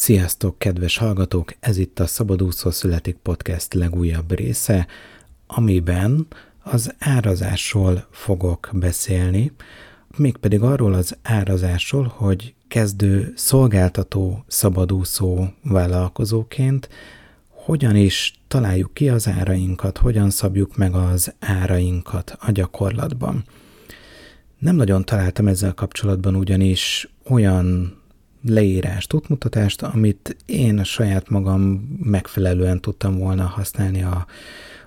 Sziasztok, 0.00 0.58
kedves 0.58 0.96
hallgatók! 0.96 1.54
Ez 1.60 1.76
itt 1.76 1.98
a 1.98 2.06
Szabadúszó 2.06 2.70
Születik 2.70 3.16
Podcast 3.16 3.74
legújabb 3.74 4.32
része, 4.32 4.86
amiben 5.46 6.26
az 6.62 6.94
árazásról 6.98 8.06
fogok 8.10 8.70
beszélni, 8.72 9.52
mégpedig 10.16 10.62
arról 10.62 10.92
az 10.92 11.16
árazásról, 11.22 12.12
hogy 12.16 12.54
kezdő 12.68 13.32
szolgáltató 13.36 14.44
szabadúszó 14.46 15.44
vállalkozóként 15.62 16.88
hogyan 17.48 17.96
is 17.96 18.40
találjuk 18.48 18.94
ki 18.94 19.08
az 19.08 19.28
árainkat, 19.28 19.98
hogyan 19.98 20.30
szabjuk 20.30 20.76
meg 20.76 20.94
az 20.94 21.34
árainkat 21.38 22.36
a 22.38 22.50
gyakorlatban. 22.50 23.44
Nem 24.58 24.76
nagyon 24.76 25.04
találtam 25.04 25.46
ezzel 25.46 25.74
kapcsolatban 25.74 26.36
ugyanis 26.36 27.08
olyan 27.24 27.98
leírást, 28.44 29.12
útmutatást, 29.12 29.82
amit 29.82 30.36
én 30.46 30.78
a 30.78 30.84
saját 30.84 31.28
magam 31.28 31.62
megfelelően 32.02 32.80
tudtam 32.80 33.18
volna 33.18 33.44
használni 33.44 34.02
a, 34.02 34.26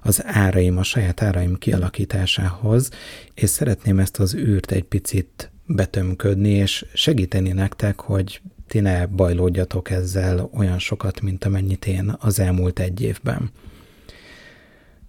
az 0.02 0.24
áraim, 0.26 0.78
a 0.78 0.84
saját 0.84 1.22
áraim 1.22 1.58
kialakításához, 1.58 2.90
és 3.34 3.50
szeretném 3.50 4.00
ezt 4.00 4.20
az 4.20 4.36
űrt 4.36 4.72
egy 4.72 4.84
picit 4.84 5.52
betömködni, 5.66 6.50
és 6.50 6.86
segíteni 6.94 7.52
nektek, 7.52 8.00
hogy 8.00 8.42
ti 8.68 8.80
ne 8.80 9.06
bajlódjatok 9.06 9.90
ezzel 9.90 10.50
olyan 10.54 10.80
sokat, 10.80 11.22
mint 11.22 11.46
amennyit 11.46 11.86
én 11.86 12.16
az 12.20 12.40
elmúlt 12.40 12.80
egy 12.80 13.02
évben. 13.02 13.52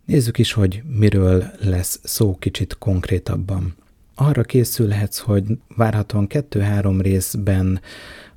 Nézzük 0.04 0.38
is, 0.38 0.52
hogy 0.52 0.82
miről 0.98 1.44
lesz 1.60 2.00
szó 2.02 2.36
kicsit 2.38 2.78
konkrétabban. 2.78 3.74
Arra 4.14 4.42
készülhetsz, 4.42 5.18
hogy 5.18 5.44
várhatóan 5.76 6.26
kettő-három 6.26 7.00
részben 7.00 7.80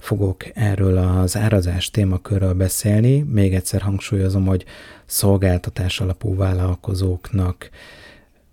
fogok 0.07 0.43
erről 0.53 0.97
az 0.97 1.37
árazás 1.37 1.91
témakörről 1.91 2.53
beszélni. 2.53 3.21
Még 3.21 3.53
egyszer 3.53 3.81
hangsúlyozom, 3.81 4.45
hogy 4.45 4.65
szolgáltatás 5.05 5.99
alapú 5.99 6.35
vállalkozóknak 6.35 7.69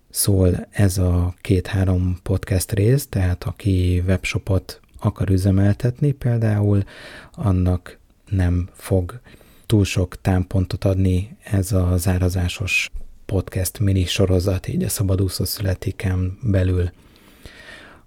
szól 0.09 0.67
ez 0.71 0.97
a 0.97 1.33
két-három 1.41 2.17
podcast 2.23 2.71
rész, 2.71 3.07
tehát 3.07 3.43
aki 3.43 4.03
webshopot 4.07 4.79
akar 4.99 5.29
üzemeltetni 5.29 6.11
például, 6.11 6.83
annak 7.31 7.97
nem 8.29 8.69
fog 8.73 9.19
túl 9.65 9.85
sok 9.85 10.21
támpontot 10.21 10.83
adni 10.83 11.37
ez 11.43 11.71
az 11.71 12.07
árazásos 12.07 12.91
podcast 13.25 13.79
mini 13.79 14.05
sorozat, 14.05 14.67
így 14.67 14.83
a 14.83 14.89
szabadúszó 14.89 15.43
születiken 15.43 16.37
belül. 16.41 16.91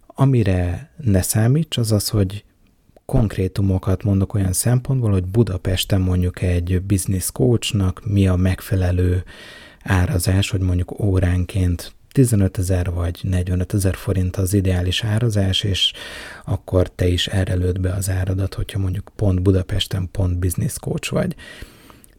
Amire 0.07 0.91
ne 0.97 1.23
számíts, 1.23 1.77
az 1.77 1.93
az, 1.93 2.09
hogy 2.09 2.45
konkrétumokat 3.13 4.03
mondok 4.03 4.35
olyan 4.35 4.53
szempontból, 4.53 5.11
hogy 5.11 5.25
Budapesten 5.25 6.01
mondjuk 6.01 6.43
egy 6.43 6.83
business 6.83 7.31
coachnak 7.33 8.03
mi 8.05 8.29
a 8.29 8.37
megfelelő 8.37 9.25
árazás, 9.83 10.51
hogy 10.51 10.61
mondjuk 10.61 11.01
óránként 11.01 11.93
15 12.13 12.59
ezer 12.59 12.91
vagy 12.91 13.19
45 13.23 13.75
ezer 13.75 13.95
forint 13.95 14.37
az 14.37 14.55
ideális 14.55 15.05
árazás, 15.05 15.63
és 15.63 15.93
akkor 16.45 16.91
te 16.91 17.07
is 17.07 17.27
erre 17.27 17.55
lőd 17.55 17.81
be 17.81 17.93
az 17.93 18.11
áradat, 18.11 18.55
hogyha 18.55 18.79
mondjuk 18.79 19.11
pont 19.17 19.43
Budapesten 19.43 20.09
pont 20.11 20.39
business 20.39 20.79
coach 20.79 21.13
vagy. 21.13 21.35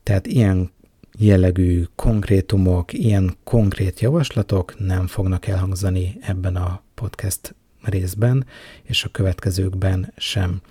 Tehát 0.04 0.28
ilyen 0.28 0.72
jellegű 1.18 1.84
konkrétumok, 1.96 2.94
ilyen 2.94 3.36
konkrét 3.44 4.00
javaslatok 4.00 4.80
nem 4.80 5.08
fognak 5.08 5.48
elhangzani 5.48 6.18
ebben 6.22 6.56
a 6.56 6.82
podcast 6.96 7.56
részben, 7.82 8.46
és 8.84 9.04
a 9.04 9.10
következőkben 9.10 10.14
sem. 10.18 10.62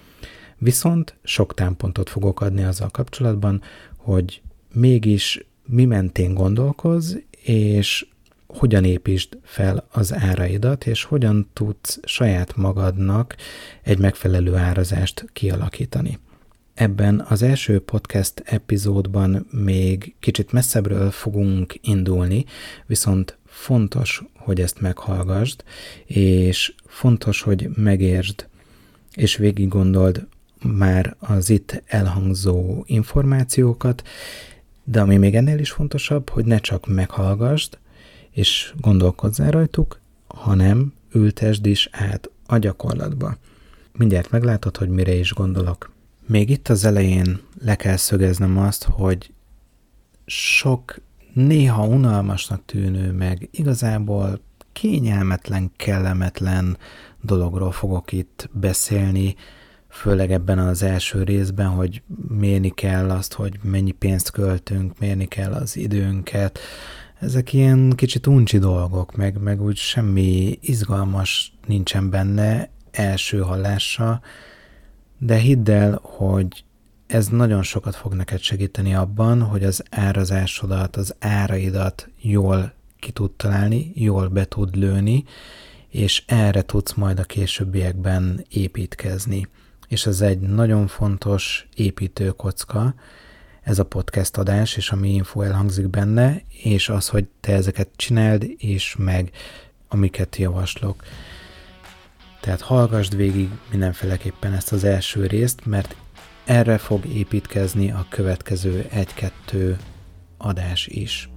Viszont 0.59 1.17
sok 1.23 1.55
támpontot 1.55 2.09
fogok 2.09 2.41
adni 2.41 2.63
azzal 2.63 2.89
kapcsolatban, 2.89 3.63
hogy 3.97 4.43
mégis 4.73 5.47
mi 5.67 5.85
mentén 5.85 6.35
gondolkoz, 6.35 7.19
és 7.43 8.07
hogyan 8.47 8.85
építsd 8.85 9.39
fel 9.43 9.87
az 9.91 10.15
áraidat, 10.15 10.87
és 10.87 11.03
hogyan 11.03 11.49
tudsz 11.53 11.99
saját 12.05 12.57
magadnak 12.57 13.37
egy 13.83 13.99
megfelelő 13.99 14.55
árazást 14.55 15.25
kialakítani. 15.33 16.19
Ebben 16.75 17.25
az 17.29 17.43
első 17.43 17.81
podcast 17.81 18.43
epizódban 18.45 19.47
még 19.51 20.15
kicsit 20.21 20.53
messzebbről 20.53 21.11
fogunk 21.11 21.75
indulni, 21.81 22.45
viszont 22.87 23.39
fontos, 23.47 24.23
hogy 24.35 24.61
ezt 24.61 24.81
meghallgasd, 24.81 25.65
és 26.05 26.75
fontos, 26.87 27.43
hogy 27.43 27.69
megértsd, 27.75 28.49
és 29.15 29.37
végig 29.37 29.69
gondold 29.69 30.27
már 30.63 31.17
az 31.19 31.51
itt 31.51 31.83
elhangzó 31.87 32.83
információkat, 32.87 34.03
de 34.85 35.01
ami 35.01 35.17
még 35.17 35.35
ennél 35.35 35.59
is 35.59 35.71
fontosabb, 35.71 36.29
hogy 36.29 36.45
ne 36.45 36.59
csak 36.59 36.87
meghallgasd, 36.87 37.79
és 38.31 38.75
gondolkozzál 38.81 39.51
rajtuk, 39.51 40.01
hanem 40.27 40.93
ültesd 41.13 41.67
is 41.67 41.89
át 41.93 42.31
a 42.47 42.59
gyakorlatba. 42.59 43.37
Mindjárt 43.93 44.31
meglátod, 44.31 44.77
hogy 44.77 44.89
mire 44.89 45.15
is 45.15 45.33
gondolok. 45.33 45.91
Még 46.27 46.51
itt 46.51 46.69
az 46.69 46.85
elején 46.85 47.41
le 47.65 47.77
kell 47.77 47.97
szögeznem 47.97 48.59
azt, 48.59 48.85
hogy 48.85 49.33
sok 50.27 51.01
néha 51.33 51.87
unalmasnak 51.87 52.65
tűnő, 52.65 53.13
meg 53.13 53.49
igazából 53.51 54.41
kényelmetlen, 54.73 55.71
kellemetlen 55.77 56.77
dologról 57.21 57.73
fogok 57.73 58.13
itt 58.13 58.49
beszélni, 58.53 59.35
főleg 59.99 60.33
ebben 60.33 60.59
az 60.59 60.83
első 60.83 61.23
részben, 61.23 61.69
hogy 61.69 62.03
mérni 62.29 62.71
kell 62.71 63.11
azt, 63.11 63.33
hogy 63.33 63.59
mennyi 63.63 63.91
pénzt 63.91 64.31
költünk, 64.31 64.99
mérni 64.99 65.27
kell 65.27 65.53
az 65.53 65.77
időnket. 65.77 66.59
Ezek 67.21 67.53
ilyen 67.53 67.93
kicsit 67.97 68.27
uncsi 68.27 68.59
dolgok, 68.59 69.17
meg, 69.17 69.39
meg 69.43 69.63
úgy 69.63 69.77
semmi 69.77 70.59
izgalmas 70.61 71.53
nincsen 71.67 72.11
benne 72.11 72.69
első 72.91 73.39
hallásra, 73.39 74.21
de 75.19 75.37
hidd 75.37 75.71
el, 75.71 75.99
hogy 76.03 76.65
ez 77.07 77.27
nagyon 77.27 77.63
sokat 77.63 77.97
fog 77.97 78.15
neked 78.15 78.41
segíteni 78.41 78.95
abban, 78.95 79.43
hogy 79.43 79.65
az 79.65 79.83
árazásodat, 79.91 80.97
az 80.97 81.15
áraidat 81.19 82.09
jól 82.21 82.73
ki 82.99 83.11
tud 83.11 83.31
találni, 83.31 83.93
jól 83.95 84.29
be 84.29 84.45
tud 84.45 84.77
lőni, 84.77 85.25
és 85.89 86.23
erre 86.27 86.63
tudsz 86.63 86.95
majd 86.95 87.19
a 87.19 87.25
későbbiekben 87.25 88.45
építkezni 88.49 89.49
és 89.89 90.07
ez 90.07 90.21
egy 90.21 90.39
nagyon 90.39 90.87
fontos 90.87 91.69
építőkocka, 91.75 92.95
ez 93.63 93.79
a 93.79 93.85
podcast 93.85 94.37
adás, 94.37 94.77
és 94.77 94.91
ami 94.91 95.11
info 95.15 95.43
elhangzik 95.43 95.89
benne, 95.89 96.43
és 96.63 96.89
az, 96.89 97.09
hogy 97.09 97.27
te 97.41 97.53
ezeket 97.53 97.89
csináld, 97.97 98.47
és 98.59 98.97
meg 98.99 99.31
amiket 99.89 100.37
javaslok. 100.37 101.03
Tehát 102.41 102.61
hallgassd 102.61 103.17
végig 103.17 103.49
mindenféleképpen 103.71 104.53
ezt 104.53 104.73
az 104.73 104.85
első 104.85 105.27
részt, 105.27 105.67
mert 105.67 105.97
erre 106.45 106.79
fog 106.79 107.07
építkezni 107.07 107.91
a 107.91 108.07
következő 108.09 108.87
egy-kettő 108.91 109.77
adás 110.37 110.87
is. 110.87 111.29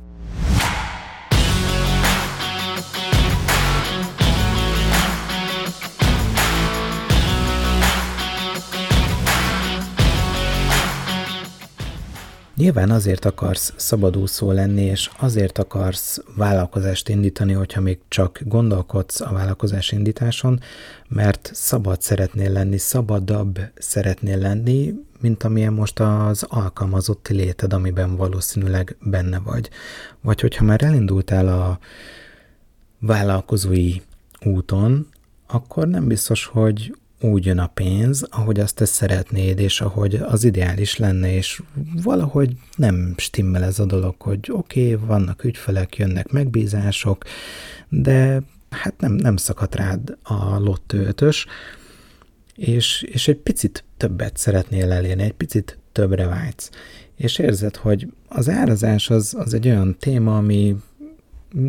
Nyilván 12.62 12.92
azért 12.92 13.26
akarsz 13.26 13.74
szabadúszó 13.76 14.52
lenni, 14.52 14.82
és 14.82 15.10
azért 15.20 15.58
akarsz 15.58 16.22
vállalkozást 16.36 17.10
indítani, 17.10 17.54
hogyha 17.54 17.82
még 17.82 18.00
csak 18.08 18.40
gondolkodsz 18.46 19.22
a 19.22 19.32
vállalkozás 19.32 19.92
indításon, 19.92 20.60
mert 21.08 21.50
szabad 21.54 22.02
szeretnél 22.02 22.52
lenni, 22.52 22.78
szabadabb 22.78 23.60
szeretnél 23.78 24.38
lenni, 24.38 24.94
mint 25.20 25.44
amilyen 25.44 25.74
most 25.74 26.00
az 26.00 26.46
alkalmazotti 26.50 27.34
léted, 27.34 27.74
amiben 27.74 28.16
valószínűleg 28.16 28.96
benne 29.00 29.40
vagy. 29.40 29.70
Vagy 30.22 30.42
hogyha 30.42 30.64
már 30.64 30.84
elindultál 30.84 31.48
a 31.48 31.80
vállalkozói 33.00 33.96
úton, 34.46 35.08
akkor 35.48 35.88
nem 35.88 36.08
biztos, 36.08 36.46
hogy 36.46 36.96
úgy 37.24 37.46
jön 37.46 37.58
a 37.58 37.68
pénz, 37.68 38.28
ahogy 38.30 38.60
azt 38.60 38.76
te 38.76 38.86
szeretnéd, 38.86 39.60
és 39.60 39.82
ahogy 39.82 40.16
az 40.16 40.44
ideális 40.44 40.98
lenne, 40.98 41.34
és 41.34 41.62
valahogy 42.04 42.56
nem 42.76 43.14
stimmel 43.18 43.64
ez 43.64 43.80
a 43.80 43.86
dolog, 43.86 44.16
hogy 44.18 44.50
oké, 44.52 44.94
okay, 44.94 45.08
vannak 45.08 45.44
ügyfelek, 45.44 45.98
jönnek 45.98 46.32
megbízások, 46.32 47.24
de 47.90 48.42
hát 48.70 48.94
nem, 49.00 49.14
nem 49.14 49.36
szakadt 49.36 49.76
rád 49.76 50.18
a 50.24 50.60
lotto 50.60 50.98
ötös, 50.98 51.46
és, 52.56 53.02
és 53.02 53.28
egy 53.28 53.38
picit 53.38 53.84
többet 53.98 54.38
szeretnél 54.38 54.92
elérni, 54.92 55.24
egy 55.24 55.34
picit 55.34 55.78
többre 55.92 56.28
vágysz. 56.28 56.70
És 57.16 57.40
érzed, 57.40 57.76
hogy 57.76 58.08
az 58.28 58.50
árazás 58.50 59.10
az, 59.10 59.36
az 59.38 59.54
egy 59.54 59.68
olyan 59.68 59.98
téma, 60.00 60.38
ami, 60.38 60.76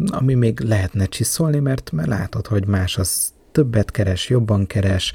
ami 0.06 0.34
még 0.34 0.60
lehetne 0.60 1.06
csiszolni, 1.06 1.58
mert, 1.58 1.90
mert 1.90 2.08
látod, 2.08 2.46
hogy 2.46 2.66
más 2.66 2.99
az 2.99 3.32
többet 3.52 3.90
keres, 3.90 4.28
jobban 4.28 4.66
keres, 4.66 5.12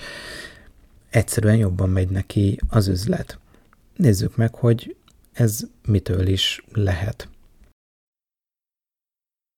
egyszerűen 1.09 1.55
jobban 1.55 1.89
megy 1.89 2.09
neki 2.09 2.59
az 2.69 2.87
üzlet. 2.87 3.39
nézzük 3.95 4.35
meg, 4.35 4.55
hogy 4.55 4.95
ez 5.33 5.59
mitől 5.85 6.27
is 6.27 6.63
lehet. 6.73 7.29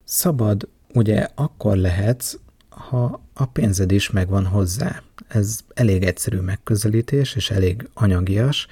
Szabad 0.04 0.68
ugye 0.94 1.28
akkor 1.36 1.78
lehetsz, 1.78 2.38
ha 2.70 3.22
a 3.34 3.46
pénzed 3.46 3.92
is 3.92 4.10
megvan 4.10 4.46
hozzá. 4.46 5.02
Ez 5.28 5.60
elég 5.74 6.04
egyszerű 6.04 6.40
megközelítés, 6.40 7.36
és 7.36 7.52
elég 7.52 7.90
anyagias, 7.94 8.68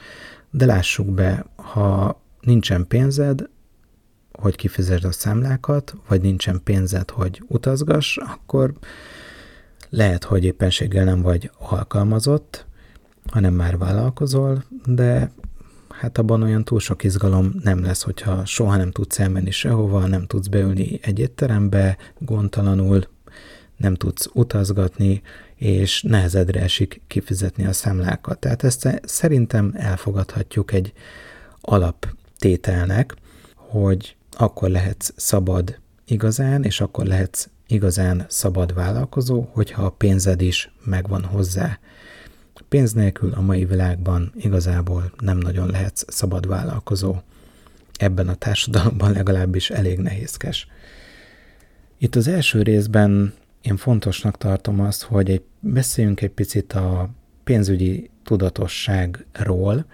de 0.51 0.65
lássuk 0.65 1.07
be, 1.07 1.45
ha 1.55 2.21
nincsen 2.41 2.87
pénzed, 2.87 3.49
hogy 4.31 4.55
kifizesd 4.55 5.05
a 5.05 5.11
számlákat, 5.11 5.95
vagy 6.07 6.21
nincsen 6.21 6.61
pénzed, 6.63 7.09
hogy 7.09 7.43
utazgass, 7.47 8.17
akkor 8.17 8.73
lehet, 9.89 10.23
hogy 10.23 10.43
éppenséggel 10.43 11.05
nem 11.05 11.21
vagy 11.21 11.51
alkalmazott, 11.57 12.65
hanem 13.31 13.53
már 13.53 13.77
vállalkozol, 13.77 14.63
de 14.85 15.31
hát 15.89 16.17
abban 16.17 16.41
olyan 16.41 16.63
túl 16.63 16.79
sok 16.79 17.03
izgalom 17.03 17.53
nem 17.63 17.83
lesz, 17.83 18.01
hogyha 18.01 18.45
soha 18.45 18.75
nem 18.75 18.91
tudsz 18.91 19.19
elmenni 19.19 19.51
sehova, 19.51 20.07
nem 20.07 20.25
tudsz 20.25 20.47
beülni 20.47 20.99
egy 21.01 21.19
étterembe 21.19 21.97
gondtalanul, 22.19 23.07
nem 23.77 23.95
tudsz 23.95 24.29
utazgatni, 24.33 25.21
és 25.55 26.01
nehezedre 26.01 26.61
esik 26.61 27.01
kifizetni 27.07 27.65
a 27.65 27.73
számlákat. 27.73 28.39
Tehát 28.39 28.63
ezt 28.63 29.01
szerintem 29.03 29.71
elfogadhatjuk 29.75 30.73
egy 30.73 30.93
alaptételnek, 31.61 33.15
hogy 33.55 34.15
akkor 34.31 34.69
lehetsz 34.69 35.11
szabad 35.15 35.79
igazán, 36.05 36.63
és 36.63 36.81
akkor 36.81 37.05
lehetsz 37.05 37.49
igazán 37.67 38.25
szabad 38.27 38.73
vállalkozó, 38.73 39.47
hogyha 39.51 39.83
a 39.85 39.89
pénzed 39.89 40.41
is 40.41 40.71
megvan 40.83 41.23
hozzá. 41.23 41.79
Pénz 42.69 42.93
nélkül 42.93 43.33
a 43.33 43.41
mai 43.41 43.65
világban 43.65 44.31
igazából 44.35 45.11
nem 45.19 45.37
nagyon 45.37 45.69
lehetsz 45.69 46.03
szabad 46.07 46.47
vállalkozó. 46.47 47.15
Ebben 47.97 48.27
a 48.27 48.35
társadalomban 48.35 49.11
legalábbis 49.11 49.69
elég 49.69 49.99
nehézkes. 49.99 50.67
Itt 51.97 52.15
az 52.15 52.27
első 52.27 52.61
részben 52.61 53.33
én 53.61 53.77
fontosnak 53.77 54.37
tartom 54.37 54.79
azt, 54.79 55.03
hogy 55.03 55.29
egy, 55.29 55.43
beszéljünk 55.59 56.21
egy 56.21 56.31
picit 56.31 56.73
a 56.73 57.09
pénzügyi 57.43 58.09
tudatosságról, 58.23 59.85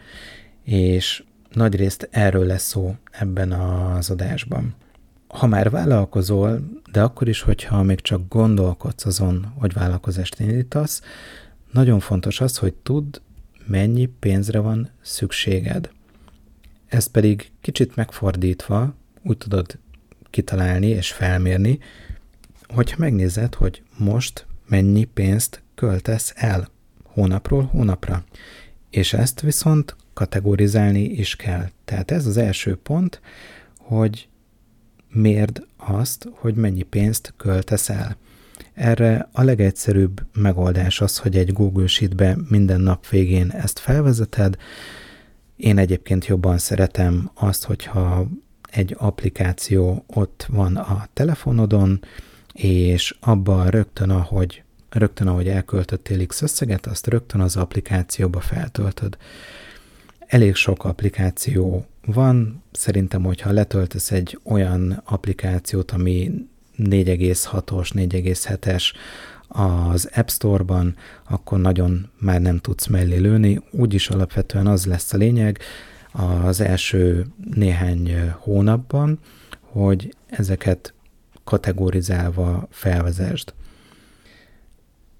és 0.64 1.24
nagyrészt 1.52 2.08
erről 2.12 2.46
lesz 2.46 2.68
szó 2.68 2.96
ebben 3.12 3.52
az 3.52 4.10
adásban. 4.10 4.76
Ha 5.34 5.48
már 5.48 5.70
vállalkozol, 5.70 6.60
de 6.92 7.02
akkor 7.02 7.28
is, 7.28 7.42
hogyha 7.42 7.84
még 7.84 8.02
csak 8.02 8.28
gondolkodsz 8.28 9.06
azon, 9.06 9.54
hogy 9.58 9.74
vállalkozást 9.74 10.40
indítasz, 10.40 11.02
nagyon 11.72 12.00
fontos 12.00 12.42
az, 12.42 12.58
hogy 12.58 12.74
tudd, 12.74 13.20
mennyi 13.66 14.06
pénzre 14.06 14.60
van 14.60 14.90
szükséged. 15.02 15.90
Ezt 16.88 17.12
pedig 17.12 17.52
kicsit 17.62 17.96
megfordítva 17.96 18.96
úgy 19.24 19.38
tudod 19.38 19.78
kitalálni 20.30 20.88
és 20.88 21.12
felmérni, 21.12 21.80
hogyha 22.68 22.96
megnézed, 23.00 23.54
hogy 23.56 23.82
most 23.98 24.46
mennyi 24.68 25.04
pénzt 25.04 25.62
költesz 25.76 26.34
el 26.36 26.68
hónapról 27.04 27.64
hónapra. 27.64 28.24
És 28.90 29.14
ezt 29.14 29.42
viszont 29.42 29.96
kategorizálni 30.14 31.04
is 31.04 31.36
kell. 31.36 31.70
Tehát 31.86 32.12
ez 32.12 32.26
az 32.26 32.38
első 32.38 32.76
pont, 32.76 33.22
hogy 33.78 34.28
mérd 35.14 35.66
azt, 35.78 36.28
hogy 36.32 36.56
mennyi 36.56 36.84
pénzt 36.84 37.34
költesz 37.38 37.90
el. 37.90 38.18
Erre 38.74 39.30
a 39.32 39.44
legegyszerűbb 39.44 40.22
megoldás 40.34 41.02
az, 41.02 41.18
hogy 41.18 41.38
egy 41.38 41.54
Google 41.54 41.88
Sheetbe 41.88 42.38
minden 42.50 42.82
nap 42.82 43.08
végén 43.08 43.50
ezt 43.52 43.80
felvezeted. 43.80 44.58
Én 45.56 45.78
egyébként 45.78 46.26
jobban 46.26 46.58
szeretem 46.58 47.32
azt, 47.34 47.64
hogyha 47.64 48.28
egy 48.72 48.96
applikáció 48.98 50.04
ott 50.08 50.46
van 50.50 50.76
a 50.76 51.08
telefonodon, 51.14 52.00
és 52.54 53.16
abban 53.20 53.68
rögtön, 53.68 54.10
ahogy, 54.10 54.64
rögtön, 54.90 55.28
ahogy 55.28 55.48
elköltöttél 55.48 56.26
X 56.26 56.42
összeget, 56.42 56.86
azt 56.86 57.08
rögtön 57.08 57.42
az 57.42 57.56
applikációba 57.56 58.40
feltöltöd. 58.40 59.18
Elég 60.20 60.56
sok 60.56 60.86
applikáció 60.86 61.86
van, 62.06 62.64
szerintem, 62.72 63.24
hogyha 63.24 63.52
letöltesz 63.52 64.12
egy 64.12 64.40
olyan 64.44 65.02
applikációt, 65.06 65.92
ami 65.92 66.32
4,6-os, 66.78 67.90
4,7-es 67.94 68.84
az 69.48 70.10
App 70.16 70.28
Store-ban, 70.28 70.96
akkor 71.30 71.60
nagyon 71.60 72.10
már 72.20 72.42
nem 72.42 72.58
tudsz 72.58 72.88
mellé 72.88 73.18
lőni. 73.18 73.62
Úgyis 73.72 74.10
alapvetően 74.10 74.68
az 74.68 74.86
lesz 74.86 75.14
a 75.14 75.18
lényeg 75.18 75.60
az 76.12 76.62
első 76.62 77.26
néhány 77.54 78.32
hónapban, 78.40 79.20
hogy 79.60 80.16
ezeket 80.28 80.94
kategorizálva 81.44 82.68
felvezesd. 82.72 83.54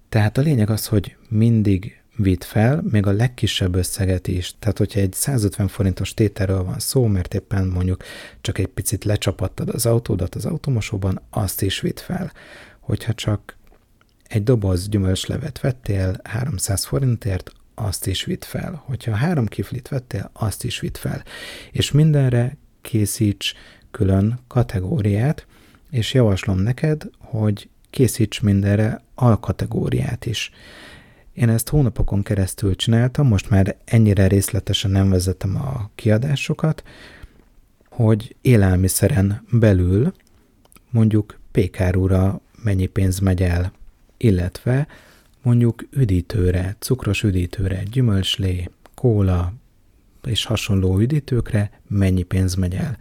Tehát 0.10 0.38
a 0.38 0.42
lényeg 0.42 0.70
az, 0.70 0.88
hogy 0.88 1.16
mindig 1.30 2.03
vidd 2.16 2.42
fel, 2.44 2.84
még 2.90 3.06
a 3.06 3.12
legkisebb 3.12 3.76
összeget 3.76 4.28
is. 4.28 4.56
Tehát, 4.60 4.78
hogyha 4.78 5.00
egy 5.00 5.14
150 5.14 5.68
forintos 5.68 6.14
tételről 6.14 6.64
van 6.64 6.80
szó, 6.80 7.06
mert 7.06 7.34
éppen 7.34 7.68
mondjuk 7.68 8.04
csak 8.42 8.58
egy 8.58 8.68
picit 8.68 9.04
lecsapattad 9.04 9.70
az 9.70 9.86
autódat 9.86 10.36
az 10.36 10.46
automosóban, 10.46 11.22
azt 11.30 11.62
is 11.62 11.80
vidd 11.80 11.98
fel. 11.98 12.32
Hogyha 12.80 13.14
csak 13.14 13.58
egy 14.24 14.44
doboz 14.44 14.90
gyümölcslevet 14.90 15.60
vettél 15.60 16.20
300 16.24 16.86
forintért, 16.86 17.52
azt 17.76 18.08
is 18.08 18.24
vidd 18.24 18.44
fel. 18.44 18.84
Hogyha 18.86 19.16
három 19.16 19.46
kiflit 19.46 19.88
vettél, 19.88 20.30
azt 20.34 20.64
is 20.64 20.80
vidd 20.80 20.96
fel. 20.98 21.24
És 21.72 21.92
mindenre 21.92 22.58
készíts 22.82 23.54
külön 23.92 24.40
kategóriát, 24.48 25.46
és 25.90 26.14
javaslom 26.14 26.60
neked, 26.60 27.10
hogy 27.18 27.70
készíts 27.90 28.42
mindenre 28.42 29.04
alkategóriát 29.16 30.26
is. 30.26 30.52
Én 31.34 31.50
ezt 31.50 31.70
hónapokon 31.70 32.24
keresztül 32.24 32.76
csináltam, 32.76 33.28
most 33.28 33.50
már 33.50 33.76
ennyire 33.86 34.28
részletesen 34.28 34.92
nem 34.92 35.10
vezetem 35.10 35.56
a 35.56 35.90
kiadásokat, 35.96 36.84
hogy 37.90 38.36
élelmiszeren 38.42 39.46
belül 39.52 40.14
mondjuk 40.90 41.40
pékárúra 41.52 42.42
mennyi 42.64 42.86
pénz 42.86 43.20
megy 43.20 43.42
el, 43.42 43.72
illetve 44.18 44.88
mondjuk 45.42 45.88
üdítőre, 45.92 46.76
cukros 46.80 47.24
üdítőre, 47.24 47.84
gyümölcslé, 47.84 48.70
kóla 48.96 49.54
és 50.24 50.46
hasonló 50.46 51.00
üdítőkre 51.00 51.72
mennyi 51.88 52.24
pénz 52.24 52.56
megy 52.56 52.74
el. 52.74 52.98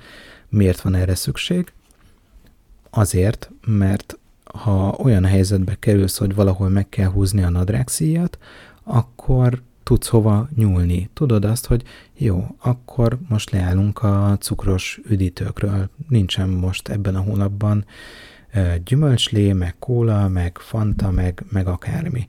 Miért 0.48 0.80
van 0.80 0.94
erre 0.94 1.14
szükség? 1.14 1.72
Azért, 2.90 3.50
mert 3.66 4.18
ha 4.52 4.96
olyan 4.98 5.24
helyzetbe 5.24 5.76
kerülsz, 5.78 6.18
hogy 6.18 6.34
valahol 6.34 6.68
meg 6.68 6.88
kell 6.88 7.08
húzni 7.08 7.42
a 7.42 7.50
nadrágszíjat, 7.50 8.38
akkor 8.82 9.62
tudsz 9.82 10.08
hova 10.08 10.48
nyúlni. 10.54 11.10
Tudod 11.12 11.44
azt, 11.44 11.66
hogy 11.66 11.82
jó, 12.16 12.46
akkor 12.62 13.18
most 13.28 13.50
leállunk 13.50 14.02
a 14.02 14.36
cukros 14.40 15.00
üdítőkről. 15.08 15.90
Nincsen 16.08 16.48
most 16.48 16.88
ebben 16.88 17.14
a 17.14 17.20
hónapban 17.20 17.84
gyümölcslé, 18.84 19.52
meg 19.52 19.74
kóla, 19.78 20.28
meg 20.28 20.58
fanta, 20.58 21.10
meg, 21.10 21.44
meg 21.50 21.66
akármi. 21.66 22.26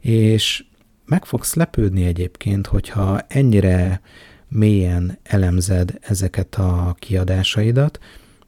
És 0.00 0.64
meg 1.04 1.24
fogsz 1.24 1.54
lepődni 1.54 2.04
egyébként, 2.04 2.66
hogyha 2.66 3.20
ennyire 3.20 4.00
mélyen 4.48 5.18
elemzed 5.22 5.98
ezeket 6.00 6.54
a 6.54 6.96
kiadásaidat, 6.98 7.98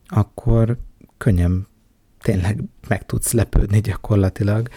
akkor 0.07 0.77
könnyen 1.19 1.67
tényleg 2.23 2.61
meg 2.89 3.07
tudsz 3.07 3.33
lepődni 3.33 3.81
gyakorlatilag, 3.81 4.69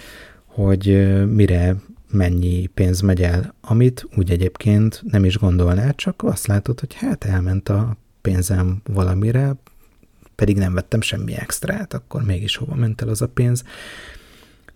hogy 0.46 1.14
mire 1.28 1.76
mennyi 2.12 2.66
pénz 2.66 3.02
megy 3.02 3.22
el, 3.22 3.54
amit 3.62 4.08
úgy 4.16 4.32
egyébként 4.32 5.02
nem 5.06 5.26
is 5.26 5.38
gondolnál, 5.38 5.96
csak 5.96 6.24
azt 6.24 6.48
látod, 6.48 6.80
hogy 6.80 6.94
hát 6.94 7.24
elment 7.24 7.70
a 7.70 7.98
pénzem 8.22 8.82
valamire, 8.84 9.56
pedig 10.36 10.58
nem 10.58 10.74
vettem 10.74 11.02
semmi 11.02 11.34
extrát, 11.36 11.94
akkor 11.94 12.24
mégis 12.24 12.56
hova 12.56 12.76
ment 12.76 13.02
el 13.02 13.08
az 13.08 13.22
a 13.22 13.28
pénz. 13.28 13.64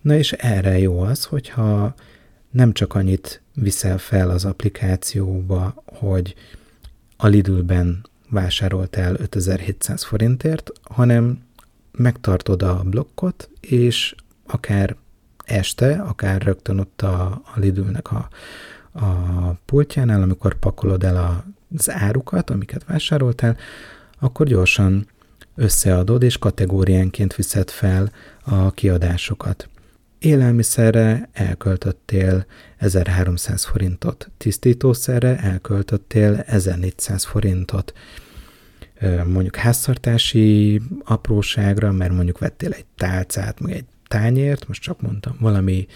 Na 0.00 0.14
és 0.14 0.32
erre 0.32 0.78
jó 0.78 1.00
az, 1.00 1.24
hogyha 1.24 1.94
nem 2.50 2.72
csak 2.72 2.94
annyit 2.94 3.42
viszel 3.54 3.98
fel 3.98 4.30
az 4.30 4.44
applikációba, 4.44 5.82
hogy 5.84 6.34
a 7.16 7.26
Lidl-ben 7.26 8.06
vásároltál 8.30 9.14
5700 9.14 10.04
forintért, 10.04 10.70
hanem 10.82 11.42
megtartod 11.98 12.62
a 12.62 12.82
blokkot, 12.84 13.50
és 13.60 14.14
akár 14.46 14.96
este, 15.44 15.92
akár 15.92 16.42
rögtön 16.42 16.78
ott 16.78 17.02
a, 17.02 17.42
a 17.54 17.58
Lidl-nek 17.58 18.12
a, 18.12 18.28
a 18.92 19.06
pultjánál, 19.64 20.22
amikor 20.22 20.58
pakolod 20.58 21.04
el 21.04 21.44
az 21.76 21.90
árukat, 21.90 22.50
amiket 22.50 22.84
vásároltál, 22.84 23.56
akkor 24.18 24.46
gyorsan 24.46 25.06
összeadod, 25.54 26.22
és 26.22 26.38
kategóriánként 26.38 27.34
viszed 27.34 27.70
fel 27.70 28.12
a 28.44 28.70
kiadásokat. 28.70 29.68
élelmiszerre 30.18 31.28
elköltöttél 31.32 32.46
1300 32.76 33.64
forintot, 33.64 34.30
tisztítószerre 34.36 35.38
elköltöttél 35.38 36.40
1400 36.46 37.24
forintot, 37.24 37.92
mondjuk 39.26 39.56
háztartási 39.56 40.80
apróságra, 41.04 41.92
mert 41.92 42.12
mondjuk 42.12 42.38
vettél 42.38 42.72
egy 42.72 42.84
tálcát, 42.96 43.60
meg 43.60 43.72
egy 43.72 43.84
tányért, 44.08 44.68
most 44.68 44.82
csak 44.82 45.00
mondtam 45.00 45.36
valami 45.40 45.86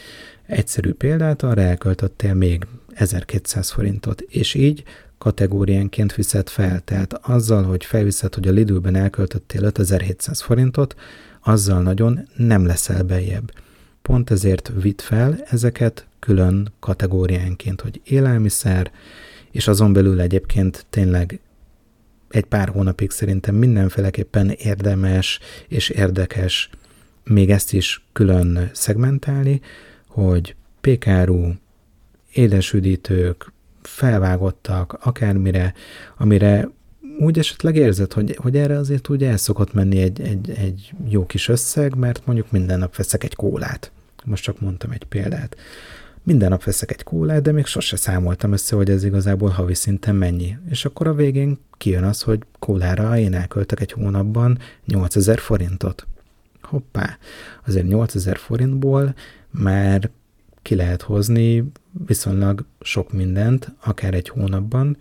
egyszerű 0.46 0.92
példát, 0.92 1.42
arra 1.42 1.60
elköltöttél 1.60 2.34
még 2.34 2.66
1200 2.94 3.70
forintot, 3.70 4.20
és 4.20 4.54
így 4.54 4.82
kategóriánként 5.18 6.14
viszed 6.14 6.48
fel. 6.48 6.80
Tehát 6.80 7.12
azzal, 7.12 7.62
hogy 7.62 7.84
felviszed, 7.84 8.34
hogy 8.34 8.48
a 8.48 8.52
Lidlben 8.52 8.94
elköltöttél 8.94 9.62
5700 9.62 10.40
forintot, 10.40 10.94
azzal 11.42 11.82
nagyon 11.82 12.28
nem 12.36 12.66
leszel 12.66 13.02
bejebb. 13.02 13.52
Pont 14.02 14.30
ezért 14.30 14.72
vitt 14.80 15.00
fel 15.00 15.44
ezeket 15.50 16.06
külön 16.18 16.72
kategóriánként, 16.80 17.80
hogy 17.80 18.00
élelmiszer, 18.04 18.90
és 19.50 19.68
azon 19.68 19.92
belül 19.92 20.20
egyébként 20.20 20.86
tényleg 20.90 21.40
egy 22.32 22.44
pár 22.44 22.68
hónapig 22.68 23.10
szerintem 23.10 23.54
mindenféleképpen 23.54 24.50
érdemes 24.50 25.38
és 25.68 25.88
érdekes 25.88 26.70
még 27.24 27.50
ezt 27.50 27.72
is 27.72 28.04
külön 28.12 28.70
szegmentálni, 28.72 29.60
hogy 30.06 30.54
pékárú, 30.80 31.54
édesüdítők, 32.32 33.52
felvágottak, 33.82 34.98
akármire, 35.00 35.74
amire 36.16 36.68
úgy 37.18 37.38
esetleg 37.38 37.76
érzed, 37.76 38.12
hogy, 38.12 38.36
hogy 38.36 38.56
erre 38.56 38.76
azért 38.76 39.08
úgy 39.08 39.24
el 39.24 39.36
szokott 39.36 39.72
menni 39.72 40.00
egy, 40.02 40.20
egy, 40.20 40.50
egy 40.50 40.92
jó 41.08 41.26
kis 41.26 41.48
összeg, 41.48 41.94
mert 41.94 42.26
mondjuk 42.26 42.50
minden 42.50 42.78
nap 42.78 42.96
veszek 42.96 43.24
egy 43.24 43.34
kólát. 43.34 43.92
Most 44.24 44.42
csak 44.42 44.60
mondtam 44.60 44.90
egy 44.90 45.04
példát. 45.04 45.56
Minden 46.22 46.48
nap 46.48 46.64
veszek 46.64 46.90
egy 46.90 47.02
kólát, 47.02 47.42
de 47.42 47.52
még 47.52 47.66
sose 47.66 47.96
számoltam 47.96 48.52
össze, 48.52 48.76
hogy 48.76 48.90
ez 48.90 49.04
igazából 49.04 49.48
havi 49.48 49.74
szinten 49.74 50.14
mennyi. 50.14 50.56
És 50.70 50.84
akkor 50.84 51.06
a 51.06 51.14
végén 51.14 51.58
kijön 51.76 52.04
az, 52.04 52.22
hogy 52.22 52.42
kólára 52.58 53.18
én 53.18 53.34
elköltek 53.34 53.80
egy 53.80 53.92
hónapban 53.92 54.58
8000 54.84 55.38
forintot. 55.38 56.06
Hoppá, 56.62 57.18
azért 57.66 57.86
8000 57.86 58.36
forintból 58.36 59.14
már 59.50 60.10
ki 60.62 60.74
lehet 60.74 61.02
hozni 61.02 61.64
viszonylag 62.06 62.64
sok 62.80 63.12
mindent, 63.12 63.72
akár 63.84 64.14
egy 64.14 64.28
hónapban, 64.28 64.96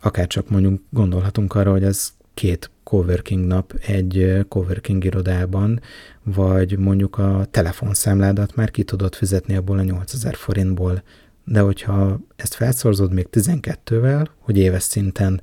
akár 0.00 0.26
csak 0.26 0.48
mondjuk 0.48 0.82
gondolhatunk 0.90 1.54
arra, 1.54 1.70
hogy 1.70 1.84
ez 1.84 2.12
két 2.34 2.70
coworking 2.92 3.46
nap 3.46 3.72
egy 3.86 4.44
coworking 4.48 5.04
irodában, 5.04 5.80
vagy 6.22 6.78
mondjuk 6.78 7.18
a 7.18 7.46
telefonszámládat 7.50 8.54
már 8.54 8.70
ki 8.70 8.82
tudod 8.82 9.14
fizetni 9.14 9.56
abból 9.56 9.78
a 9.78 9.82
8000 9.82 10.34
forintból. 10.34 11.02
De 11.44 11.60
hogyha 11.60 12.20
ezt 12.36 12.54
felszorzod 12.54 13.12
még 13.12 13.28
12-vel, 13.32 14.26
hogy 14.38 14.58
éves 14.58 14.82
szinten 14.82 15.40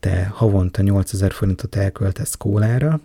te 0.00 0.24
havonta 0.32 0.82
8000 0.82 1.32
forintot 1.32 1.76
elköltesz 1.76 2.34
kólára, 2.34 3.00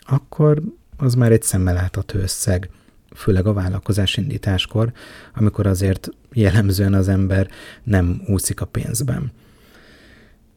akkor 0.00 0.62
az 0.96 1.14
már 1.14 1.32
egy 1.32 1.42
szemmel 1.42 1.74
látható 1.74 2.18
összeg, 2.18 2.70
főleg 3.14 3.46
a 3.46 3.52
vállalkozás 3.52 4.16
indításkor, 4.16 4.92
amikor 5.34 5.66
azért 5.66 6.08
jellemzően 6.32 6.94
az 6.94 7.08
ember 7.08 7.48
nem 7.82 8.22
úszik 8.26 8.60
a 8.60 8.66
pénzben. 8.66 9.32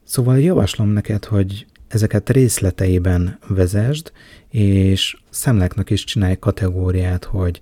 Szóval 0.04 0.40
javaslom 0.40 0.90
neked, 0.90 1.26
hogy 1.26 1.66
ezeket 1.88 2.30
részleteiben 2.30 3.40
vezesd, 3.48 4.12
és 4.50 5.18
számláknak 5.30 5.90
is 5.90 6.04
csinálj 6.04 6.36
kategóriát, 6.40 7.24
hogy 7.24 7.60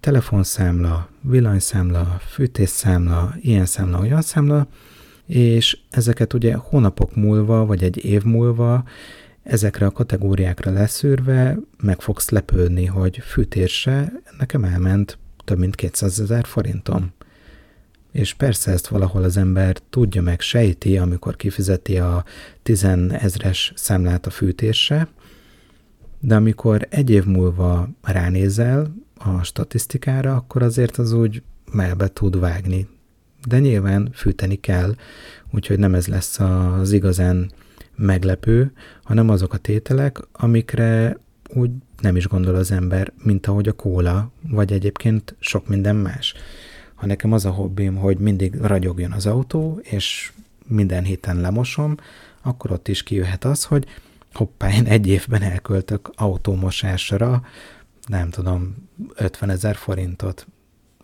telefonszámla, 0.00 1.08
villanyszámla, 1.20 2.20
fűtésszámla, 2.28 3.34
ilyen 3.40 3.66
számla, 3.66 3.98
olyan 3.98 4.22
számla, 4.22 4.68
és 5.26 5.78
ezeket 5.90 6.34
ugye 6.34 6.54
hónapok 6.54 7.16
múlva, 7.16 7.66
vagy 7.66 7.82
egy 7.82 8.04
év 8.04 8.22
múlva 8.22 8.84
ezekre 9.42 9.86
a 9.86 9.90
kategóriákra 9.90 10.70
leszűrve 10.70 11.58
meg 11.82 12.00
fogsz 12.00 12.30
lepődni, 12.30 12.86
hogy 12.86 13.18
fűtésre 13.18 14.12
nekem 14.38 14.64
elment 14.64 15.18
több 15.44 15.58
mint 15.58 15.74
200 15.74 16.20
ezer 16.20 16.44
forintom. 16.44 17.12
És 18.12 18.34
persze 18.34 18.72
ezt 18.72 18.88
valahol 18.88 19.22
az 19.22 19.36
ember 19.36 19.76
tudja 19.90 20.22
meg, 20.22 20.40
sejti, 20.40 20.98
amikor 20.98 21.36
kifizeti 21.36 21.98
a 21.98 22.24
tizenezres 22.62 23.72
számlát 23.74 24.26
a 24.26 24.30
fűtésre, 24.30 25.08
de 26.20 26.34
amikor 26.34 26.86
egy 26.90 27.10
év 27.10 27.24
múlva 27.24 27.88
ránézel 28.02 28.94
a 29.18 29.42
statisztikára, 29.42 30.34
akkor 30.34 30.62
azért 30.62 30.96
az 30.96 31.12
úgy 31.12 31.42
melbe 31.72 32.08
tud 32.08 32.38
vágni. 32.38 32.88
De 33.46 33.58
nyilván 33.58 34.10
fűteni 34.12 34.60
kell, 34.60 34.94
úgyhogy 35.50 35.78
nem 35.78 35.94
ez 35.94 36.06
lesz 36.06 36.40
az 36.40 36.92
igazán 36.92 37.52
meglepő, 37.96 38.72
hanem 39.02 39.28
azok 39.28 39.52
a 39.52 39.58
tételek, 39.58 40.18
amikre 40.32 41.18
úgy 41.54 41.70
nem 42.00 42.16
is 42.16 42.26
gondol 42.26 42.54
az 42.54 42.70
ember, 42.70 43.12
mint 43.22 43.46
ahogy 43.46 43.68
a 43.68 43.72
kóla, 43.72 44.30
vagy 44.48 44.72
egyébként 44.72 45.36
sok 45.38 45.68
minden 45.68 45.96
más. 45.96 46.34
Ha 47.02 47.08
nekem 47.08 47.32
az 47.32 47.44
a 47.44 47.50
hobbim, 47.50 47.96
hogy 47.96 48.18
mindig 48.18 48.54
ragyogjon 48.54 49.12
az 49.12 49.26
autó, 49.26 49.80
és 49.82 50.32
minden 50.66 51.04
héten 51.04 51.40
lemosom, 51.40 51.96
akkor 52.42 52.70
ott 52.70 52.88
is 52.88 53.02
kijöhet 53.02 53.44
az, 53.44 53.64
hogy 53.64 53.86
hoppá, 54.32 54.72
én 54.72 54.86
egy 54.86 55.06
évben 55.06 55.42
elköltök 55.42 56.10
autómosásra, 56.14 57.42
nem 58.06 58.30
tudom, 58.30 58.88
50 59.14 59.50
ezer 59.50 59.76
forintot. 59.76 60.46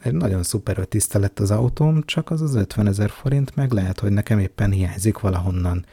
Egy 0.03 0.13
nagyon 0.13 0.43
szuper, 0.43 0.77
tiszta 0.77 1.19
lett 1.19 1.39
az 1.39 1.51
autóm, 1.51 2.03
csak 2.05 2.31
az 2.31 2.41
az 2.41 2.55
50 2.55 2.87
ezer 2.87 3.11
forint, 3.11 3.55
meg 3.57 3.73
lehet, 3.73 4.01
hogy 4.01 4.13
nekem 4.13 4.39
éppen 4.39 4.71
hiányzik 4.71 5.19
valahonnan. 5.19 5.85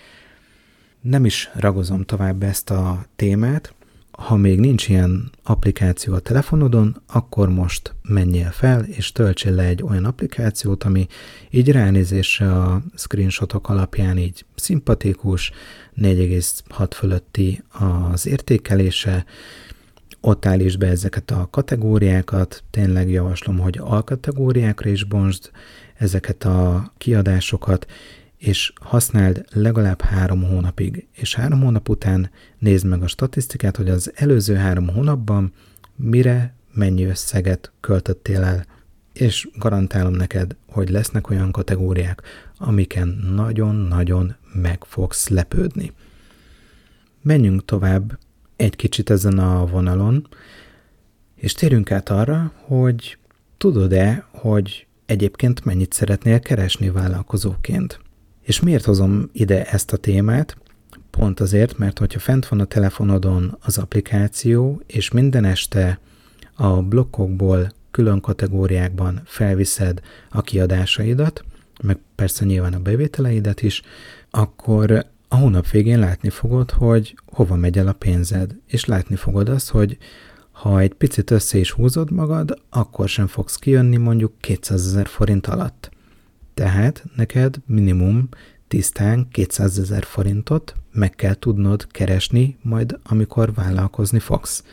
Nem 1.02 1.26
is 1.26 1.50
ragozom 1.54 2.04
tovább 2.04 2.44
ezt 2.44 2.70
a 2.70 3.06
témát, 3.16 3.74
ha 4.18 4.36
még 4.36 4.60
nincs 4.60 4.88
ilyen 4.88 5.32
applikáció 5.44 6.14
a 6.14 6.20
telefonodon, 6.20 7.02
akkor 7.08 7.50
most 7.50 7.96
menjél 8.02 8.52
fel, 8.52 8.84
és 8.84 9.12
töltsél 9.12 9.52
le 9.52 9.64
egy 9.64 9.84
olyan 9.84 10.06
applikációt, 10.06 10.84
ami 10.84 11.08
így 11.50 11.72
ránézésre 11.72 12.52
a 12.52 12.82
screenshotok 12.96 13.70
alapján 13.70 14.18
így 14.18 14.46
szimpatikus, 14.56 15.52
4,6 16.02 16.88
fölötti 16.94 17.64
az 18.12 18.28
értékelése, 18.28 19.26
ott 20.22 20.46
állítsd 20.46 20.80
be 20.80 20.88
ezeket 20.88 21.32
a 21.32 21.48
kategóriákat, 21.52 22.64
tényleg 22.70 23.10
javaslom, 23.10 23.60
hogy 23.60 23.78
alkategóriákra 23.82 24.90
is 24.90 25.04
bontsd 25.04 25.52
ezeket 25.98 26.44
a 26.44 26.92
kiadásokat, 26.98 27.86
és 28.38 28.74
használd 28.82 29.46
legalább 29.50 30.02
három 30.02 30.44
hónapig, 30.44 31.08
és 31.12 31.36
három 31.36 31.62
hónap 31.62 31.90
után 31.90 32.30
nézd 32.58 32.86
meg 32.86 33.02
a 33.02 33.08
statisztikát, 33.08 33.78
hogy 33.78 33.90
az 33.90 34.12
előző 34.16 34.56
három 34.56 34.88
hónapban 34.88 35.54
mire 35.96 36.54
mennyi 36.74 37.04
összeget 37.04 37.72
költöttél 37.80 38.44
el, 38.44 38.66
és 39.14 39.48
garantálom 39.58 40.14
neked, 40.14 40.56
hogy 40.68 40.90
lesznek 40.90 41.30
olyan 41.30 41.52
kategóriák, 41.52 42.22
amiken 42.58 43.08
nagyon-nagyon 43.36 44.36
meg 44.54 44.84
fogsz 44.84 45.28
lepődni. 45.28 45.92
Menjünk 47.22 47.66
tovább 47.66 48.20
egy 48.56 48.76
kicsit 48.76 49.10
ezen 49.10 49.40
a 49.40 49.66
vonalon, 49.66 50.28
és 51.36 51.54
térjünk 51.54 51.92
át 51.92 52.10
arra, 52.10 52.52
hogy 52.56 53.18
tudod-e, 53.58 54.28
hogy 54.32 54.88
egyébként 55.06 55.66
mennyit 55.66 55.94
szeretnél 55.94 56.40
keresni 56.40 56.90
vállalkozóként. 56.90 58.00
És 58.46 58.60
miért 58.60 58.86
hozom 58.86 59.30
ide 59.32 59.66
ezt 59.66 59.94
a 59.94 59.98
témát? 59.98 60.58
Pont 61.10 61.40
azért, 61.40 61.78
mert 61.78 62.00
hogyha 62.00 62.20
fent 62.20 62.48
van 62.48 62.60
a 62.60 62.66
telefonodon 62.66 63.58
az 63.62 63.78
applikáció, 63.78 64.82
és 64.88 65.12
minden 65.12 65.46
este 65.46 66.00
a 66.54 66.82
blokkokból 66.82 67.72
külön 67.92 68.22
kategóriákban 68.22 69.22
felviszed 69.26 70.02
a 70.30 70.42
kiadásaidat, 70.42 71.44
meg 71.84 71.98
persze 72.16 72.46
nyilván 72.46 72.74
a 72.74 72.80
bevételeidet 72.80 73.62
is, 73.62 73.82
akkor 74.30 75.06
a 75.28 75.36
hónap 75.36 75.70
végén 75.70 76.00
látni 76.00 76.30
fogod, 76.30 76.72
hogy 76.72 77.16
hova 77.26 77.56
megy 77.56 77.78
el 77.78 77.88
a 77.88 77.94
pénzed, 77.94 78.56
és 78.68 78.86
látni 78.86 79.16
fogod 79.16 79.50
azt, 79.50 79.70
hogy 79.70 79.98
ha 80.52 80.80
egy 80.80 80.94
picit 80.94 81.32
össze 81.32 81.58
is 81.58 81.72
húzod 81.72 82.12
magad, 82.12 82.62
akkor 82.70 83.10
sem 83.10 83.28
fogsz 83.28 83.56
kijönni 83.56 83.98
mondjuk 83.98 84.34
200 84.40 84.86
ezer 84.86 85.08
forint 85.08 85.48
alatt. 85.48 85.94
Tehát 86.56 87.04
neked 87.16 87.56
minimum 87.66 88.30
tisztán 88.68 89.28
200 89.32 89.80
ezer 89.80 90.04
forintot 90.04 90.76
meg 90.92 91.10
kell 91.10 91.34
tudnod 91.34 91.88
keresni 91.92 92.58
majd, 92.62 93.00
amikor 93.04 93.54
vállalkozni 93.54 94.20
fogsz. 94.20 94.64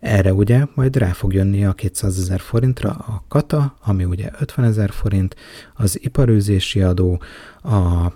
Erre 0.00 0.32
ugye 0.32 0.64
majd 0.74 0.96
rá 0.96 1.12
fog 1.12 1.32
jönni 1.32 1.64
a 1.64 1.72
200 1.72 2.18
ezer 2.18 2.40
forintra 2.40 2.90
a 2.90 3.24
kata, 3.28 3.76
ami 3.82 4.04
ugye 4.04 4.30
50 4.38 4.64
ezer 4.64 4.90
forint, 4.90 5.36
az 5.74 5.98
iparőzési 6.02 6.82
adó, 6.82 7.22
a 7.62 8.12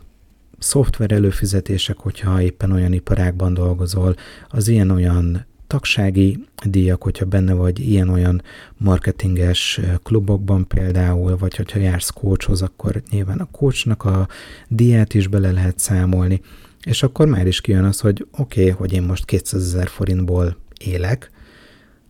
szoftver 0.59 1.13
előfizetések, 1.13 1.99
hogyha 1.99 2.43
éppen 2.43 2.73
olyan 2.73 2.93
iparágban 2.93 3.55
dolgozol, 3.55 4.15
az 4.49 4.69
ilyen-olyan 4.69 5.47
tagsági 5.73 6.45
díjak, 6.65 7.03
hogyha 7.03 7.25
benne 7.25 7.53
vagy 7.53 7.79
ilyen-olyan 7.79 8.43
marketinges 8.77 9.81
klubokban 10.03 10.67
például, 10.67 11.37
vagy 11.37 11.57
hogyha 11.57 11.79
jársz 11.79 12.11
coachhoz, 12.11 12.63
akkor 12.63 13.03
nyilván 13.11 13.39
a 13.39 13.49
coachnak 13.51 14.05
a 14.05 14.29
díját 14.69 15.15
is 15.15 15.29
bele 15.29 15.53
lehet 15.53 15.79
számolni, 15.79 16.41
és 16.85 17.03
akkor 17.03 17.27
már 17.27 17.47
is 17.47 17.61
kijön 17.61 17.85
az, 17.85 18.01
hogy 18.01 18.27
oké, 18.31 18.61
okay, 18.61 18.73
hogy 18.73 18.93
én 18.93 19.03
most 19.03 19.25
200 19.25 19.63
ezer 19.63 19.89
forintból 19.89 20.57
élek, 20.81 21.31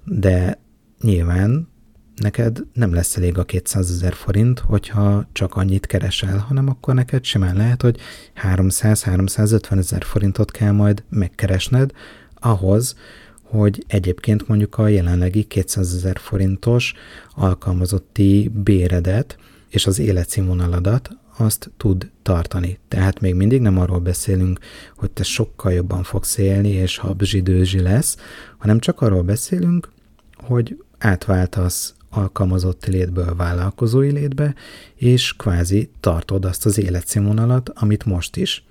de 0.04 0.60
nyilván 1.00 1.68
neked 2.16 2.58
nem 2.72 2.94
lesz 2.94 3.16
elég 3.16 3.38
a 3.38 3.44
200 3.44 3.90
ezer 3.90 4.12
forint, 4.12 4.58
hogyha 4.58 5.28
csak 5.32 5.54
annyit 5.54 5.86
keresel, 5.86 6.38
hanem 6.38 6.68
akkor 6.68 6.94
neked 6.94 7.24
simán 7.24 7.56
lehet, 7.56 7.82
hogy 7.82 7.98
300-350 8.42 9.78
ezer 9.78 10.04
forintot 10.04 10.50
kell 10.50 10.72
majd 10.72 11.04
megkeresned 11.08 11.90
ahhoz, 12.34 12.96
hogy 13.52 13.84
egyébként 13.86 14.48
mondjuk 14.48 14.78
a 14.78 14.88
jelenlegi 14.88 15.42
200 15.42 15.94
ezer 15.94 16.18
forintos 16.18 16.94
alkalmazotti 17.34 18.50
béredet 18.54 19.38
és 19.68 19.86
az 19.86 19.98
életszínvonaladat 19.98 21.10
azt 21.36 21.70
tud 21.76 22.10
tartani. 22.22 22.78
Tehát 22.88 23.20
még 23.20 23.34
mindig 23.34 23.60
nem 23.60 23.78
arról 23.78 23.98
beszélünk, 23.98 24.58
hogy 24.96 25.10
te 25.10 25.22
sokkal 25.22 25.72
jobban 25.72 26.02
fogsz 26.02 26.38
élni, 26.38 26.68
és 26.68 26.96
habzsidőzsi 26.96 27.80
lesz, 27.80 28.16
hanem 28.58 28.78
csak 28.78 29.00
arról 29.00 29.22
beszélünk, 29.22 29.90
hogy 30.36 30.82
átváltasz 30.98 31.94
alkalmazotti 32.10 32.90
létből 32.90 33.34
vállalkozói 33.36 34.10
létbe, 34.10 34.54
és 34.94 35.36
kvázi 35.36 35.90
tartod 36.00 36.44
azt 36.44 36.66
az 36.66 36.78
életszínvonalat, 36.78 37.68
amit 37.74 38.04
most 38.04 38.36
is. 38.36 38.64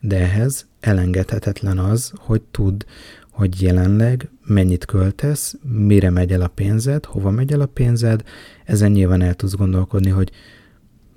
De 0.00 0.16
ehhez 0.16 0.66
elengedhetetlen 0.80 1.78
az, 1.78 2.12
hogy 2.16 2.42
tudd, 2.50 2.84
hogy 3.34 3.62
jelenleg 3.62 4.30
mennyit 4.44 4.84
költesz, 4.84 5.56
mire 5.62 6.10
megy 6.10 6.32
el 6.32 6.40
a 6.40 6.48
pénzed, 6.48 7.04
hova 7.04 7.30
megy 7.30 7.52
el 7.52 7.60
a 7.60 7.66
pénzed, 7.66 8.22
ezen 8.64 8.90
nyilván 8.90 9.22
el 9.22 9.34
tudsz 9.34 9.54
gondolkodni, 9.54 10.10
hogy 10.10 10.30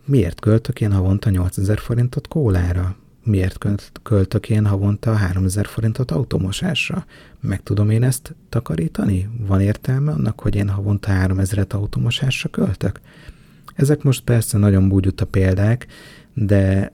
miért 0.05 0.39
költök 0.39 0.81
én 0.81 0.91
havonta 0.91 1.29
8000 1.29 1.77
forintot 1.77 2.27
kólára, 2.27 2.95
miért 3.23 3.57
költök 4.03 4.49
én 4.49 4.65
havonta 4.65 5.15
3000 5.15 5.65
forintot 5.65 6.11
automosásra? 6.11 7.05
Meg 7.39 7.63
tudom 7.63 7.89
én 7.89 8.03
ezt 8.03 8.35
takarítani? 8.49 9.29
Van 9.47 9.61
értelme 9.61 10.11
annak, 10.11 10.39
hogy 10.39 10.55
én 10.55 10.69
havonta 10.69 11.11
3000-et 11.11 11.73
automosásra 11.73 12.49
költök? 12.49 12.99
Ezek 13.75 14.03
most 14.03 14.23
persze 14.23 14.57
nagyon 14.57 14.89
búgyuta 14.89 15.25
példák, 15.25 15.87
de 16.33 16.91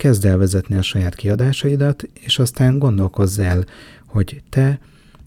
kezd 0.00 0.24
el 0.24 0.36
vezetni 0.36 0.76
a 0.76 0.82
saját 0.82 1.14
kiadásaidat, 1.14 2.02
és 2.12 2.38
aztán 2.38 2.78
gondolkozz 2.78 3.38
el, 3.38 3.64
hogy 4.10 4.42
te 4.48 4.80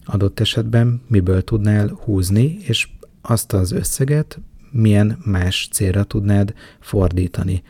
adott 0.04 0.40
esetben 0.40 1.02
miből 1.06 1.42
tudnál 1.42 1.88
húzni, 1.88 2.58
és 2.60 2.88
azt 3.22 3.52
az 3.52 3.72
összeget 3.72 4.40
milyen 4.70 5.18
más 5.24 5.68
célra 5.72 6.04
tudnád 6.04 6.54
fordítani. 6.80 7.62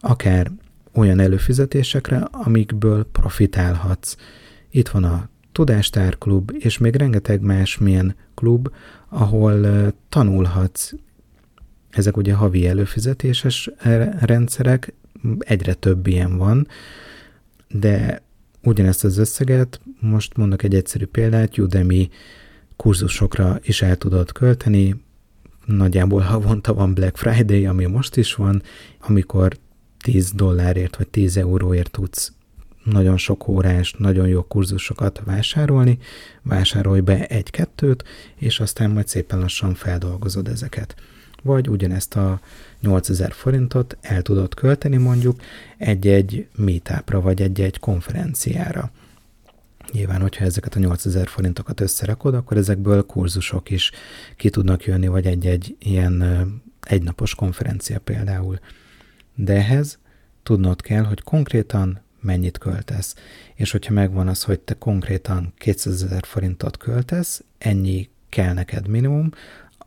Akár 0.00 0.50
olyan 0.92 1.18
előfizetésekre, 1.18 2.18
amikből 2.18 3.04
profitálhatsz. 3.04 4.16
Itt 4.70 4.88
van 4.88 5.04
a 5.04 5.28
Tudástárklub, 5.52 6.52
és 6.58 6.78
még 6.78 6.94
rengeteg 6.94 7.40
más 7.40 7.78
milyen 7.78 8.14
klub, 8.34 8.68
ahol 9.08 9.66
tanulhatsz. 10.08 10.92
Ezek 11.90 12.16
ugye 12.16 12.34
havi 12.34 12.66
előfizetéses 12.66 13.70
rendszerek, 14.20 14.94
egyre 15.38 15.74
több 15.74 16.06
ilyen 16.06 16.36
van, 16.36 16.66
de 17.68 18.22
ugyanezt 18.62 19.04
az 19.04 19.18
összeget, 19.18 19.80
most 20.00 20.36
mondok 20.36 20.62
egy 20.62 20.74
egyszerű 20.74 21.06
példát, 21.06 21.58
Udemy 21.58 22.10
kurzusokra 22.76 23.58
is 23.62 23.82
el 23.82 23.96
tudod 23.96 24.32
költeni, 24.32 25.02
nagyjából 25.64 26.20
havonta 26.20 26.74
van 26.74 26.94
Black 26.94 27.16
Friday, 27.16 27.66
ami 27.66 27.86
most 27.86 28.16
is 28.16 28.34
van, 28.34 28.62
amikor 29.00 29.56
10 29.98 30.32
dollárért 30.32 30.96
vagy 30.96 31.08
10 31.08 31.36
euróért 31.36 31.90
tudsz 31.90 32.32
nagyon 32.84 33.16
sok 33.16 33.48
órás, 33.48 33.94
nagyon 33.98 34.28
jó 34.28 34.42
kurzusokat 34.42 35.22
vásárolni, 35.24 35.98
vásárolj 36.42 37.00
be 37.00 37.26
egy-kettőt, 37.26 38.04
és 38.36 38.60
aztán 38.60 38.90
majd 38.90 39.08
szépen 39.08 39.38
lassan 39.38 39.74
feldolgozod 39.74 40.48
ezeket. 40.48 40.94
Vagy 41.42 41.68
ugyanezt 41.68 42.16
a 42.16 42.40
8000 42.80 43.32
forintot 43.32 43.96
el 44.00 44.22
tudod 44.22 44.54
költeni 44.54 44.96
mondjuk 44.96 45.40
egy-egy 45.78 46.48
meetupra, 46.56 47.20
vagy 47.20 47.42
egy-egy 47.42 47.78
konferenciára. 47.78 48.90
Nyilván, 49.92 50.20
hogyha 50.20 50.44
ezeket 50.44 50.74
a 50.74 50.78
8000 50.78 51.28
forintokat 51.28 51.80
összerakod, 51.80 52.34
akkor 52.34 52.56
ezekből 52.56 53.06
kurzusok 53.06 53.70
is 53.70 53.90
ki 54.36 54.50
tudnak 54.50 54.84
jönni, 54.84 55.06
vagy 55.06 55.26
egy-egy 55.26 55.76
ilyen 55.78 56.24
egynapos 56.80 57.34
konferencia 57.34 57.98
például. 57.98 58.58
De 59.34 59.54
ehhez 59.54 59.98
tudnod 60.42 60.82
kell, 60.82 61.02
hogy 61.04 61.22
konkrétan 61.22 62.00
mennyit 62.20 62.58
költesz. 62.58 63.14
És 63.54 63.70
hogyha 63.70 63.92
megvan 63.92 64.28
az, 64.28 64.42
hogy 64.42 64.60
te 64.60 64.74
konkrétan 64.74 65.52
200 65.56 66.02
ezer 66.02 66.22
forintot 66.24 66.76
költesz, 66.76 67.44
ennyi 67.58 68.08
kell 68.28 68.52
neked 68.52 68.88
minimum, 68.88 69.30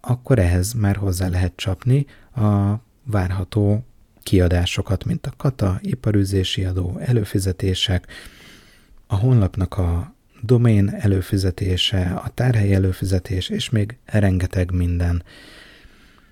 akkor 0.07 0.39
ehhez 0.39 0.73
már 0.73 0.95
hozzá 0.95 1.27
lehet 1.27 1.53
csapni 1.55 2.05
a 2.35 2.73
várható 3.03 3.85
kiadásokat, 4.23 5.05
mint 5.05 5.27
a 5.27 5.33
kata, 5.37 5.79
iparűzési 5.81 6.63
adó, 6.63 6.97
előfizetések, 6.99 8.07
a 9.07 9.15
honlapnak 9.15 9.77
a 9.77 10.15
domain 10.41 10.89
előfizetése, 10.89 12.01
a 12.01 12.29
tárhely 12.33 12.73
előfizetés, 12.73 13.49
és 13.49 13.69
még 13.69 13.97
rengeteg 14.05 14.71
minden. 14.71 15.23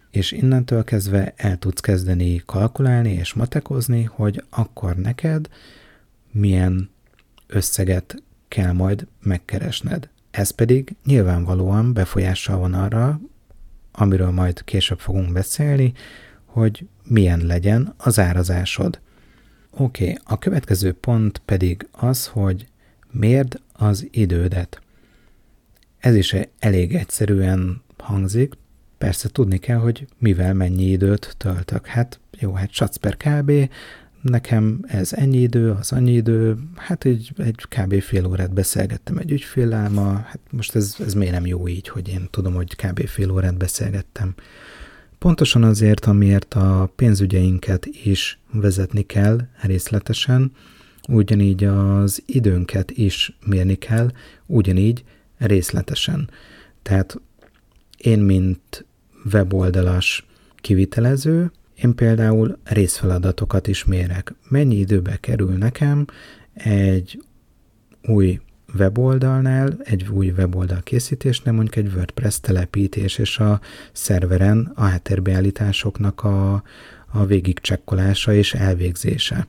És 0.10 0.32
innentől 0.32 0.84
kezdve 0.84 1.34
el 1.36 1.58
tudsz 1.58 1.80
kezdeni 1.80 2.42
kalkulálni 2.46 3.12
és 3.12 3.34
matekozni, 3.34 4.04
hogy 4.04 4.44
akkor 4.50 4.96
neked 4.96 5.50
milyen 6.32 6.90
összeget 7.48 8.24
kell 8.48 8.72
majd 8.72 9.08
megkeresned. 9.22 10.10
Ez 10.32 10.50
pedig 10.50 10.96
nyilvánvalóan 11.06 11.94
befolyással 11.94 12.58
van 12.58 12.74
arra, 12.74 13.20
amiről 13.92 14.32
majd 14.32 14.64
később 14.64 15.00
fogunk 15.00 15.32
beszélni, 15.32 15.94
hogy 16.46 16.88
milyen 17.04 17.46
legyen 17.46 17.94
az 17.98 18.20
árazásod. 18.20 19.00
Oké, 19.70 20.04
okay, 20.04 20.18
a 20.24 20.38
következő 20.38 20.94
pont 20.94 21.42
pedig 21.46 21.88
az, 21.92 22.28
hogy 22.28 22.68
mérd 23.12 23.62
az 23.74 24.08
idődet. 24.12 24.82
Ez 26.00 26.16
is 26.16 26.36
elég 26.60 26.96
egyszerűen 26.96 27.82
hangzik, 27.98 28.54
persze 28.98 29.30
tudni 29.30 29.58
kell, 29.58 29.78
hogy 29.78 30.08
mivel 30.18 30.54
mennyi 30.54 30.84
időt 30.84 31.36
töltök. 31.38 31.88
Hát 31.88 32.20
jó, 32.40 32.54
hát 32.54 32.72
satsz 32.72 32.96
per 32.96 33.18
kb, 33.18 33.52
nekem 34.22 34.80
ez 34.88 35.14
ennyi 35.14 35.38
idő, 35.38 35.72
az 35.72 35.92
annyi 35.92 36.12
idő, 36.12 36.58
hát 36.76 37.06
egy, 37.06 37.32
egy 37.38 37.66
kb. 37.70 38.02
fél 38.02 38.26
órát 38.26 38.54
beszélgettem 38.54 39.18
egy 39.18 39.32
ügyféllel 39.32 39.90
ma, 39.90 40.14
hát 40.14 40.40
most 40.52 40.76
ez, 40.76 40.96
ez 41.00 41.14
miért 41.14 41.34
nem 41.34 41.46
jó 41.46 41.68
így, 41.68 41.88
hogy 41.88 42.08
én 42.08 42.28
tudom, 42.30 42.54
hogy 42.54 42.76
kb. 42.76 43.08
fél 43.08 43.32
órát 43.32 43.58
beszélgettem. 43.58 44.34
Pontosan 45.18 45.64
azért, 45.64 46.06
amiért 46.06 46.54
a 46.54 46.92
pénzügyeinket 46.96 47.86
is 47.86 48.40
vezetni 48.52 49.02
kell 49.02 49.40
részletesen, 49.62 50.52
ugyanígy 51.08 51.64
az 51.64 52.24
időnket 52.26 52.92
is 52.92 53.38
mérni 53.46 53.76
kell, 53.76 54.12
ugyanígy 54.46 55.04
részletesen. 55.38 56.30
Tehát 56.82 57.22
én, 57.98 58.20
mint 58.20 58.86
weboldalas 59.34 60.26
kivitelező, 60.56 61.52
én 61.84 61.96
például 61.96 62.58
részfeladatokat 62.64 63.68
is 63.68 63.86
mérek. 63.86 64.34
Mennyi 64.50 64.76
időbe 64.76 65.18
kerül 65.20 65.58
nekem 65.58 66.06
egy 66.54 67.24
új 68.08 68.40
weboldalnál, 68.78 69.78
egy 69.84 70.08
új 70.10 70.30
weboldal 70.30 70.82
készítésnél, 70.84 71.54
mondjuk 71.54 71.76
egy 71.76 71.94
WordPress 71.96 72.40
telepítés 72.40 73.18
és 73.18 73.38
a 73.38 73.60
szerveren 73.92 74.72
a 74.76 74.84
háttérbeállításoknak 74.84 76.24
a, 76.24 76.64
a 77.12 77.26
végigcsekkolása 77.26 78.34
és 78.34 78.54
elvégzése. 78.54 79.48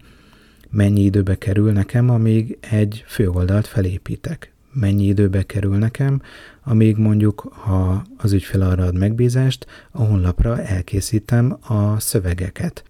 Mennyi 0.70 1.00
időbe 1.00 1.38
kerül 1.38 1.72
nekem, 1.72 2.10
amíg 2.10 2.58
egy 2.60 3.04
főoldalt 3.06 3.66
felépítek? 3.66 4.52
Mennyi 4.72 5.04
időbe 5.04 5.42
kerül 5.42 5.76
nekem, 5.76 6.22
amíg 6.64 6.96
mondjuk, 6.96 7.40
ha 7.40 8.02
az 8.16 8.32
ügyfél 8.32 8.62
arra 8.62 8.84
ad 8.84 8.98
megbízást, 8.98 9.66
a 9.90 10.02
honlapra 10.02 10.62
elkészítem 10.62 11.56
a 11.60 12.00
szövegeket? 12.00 12.84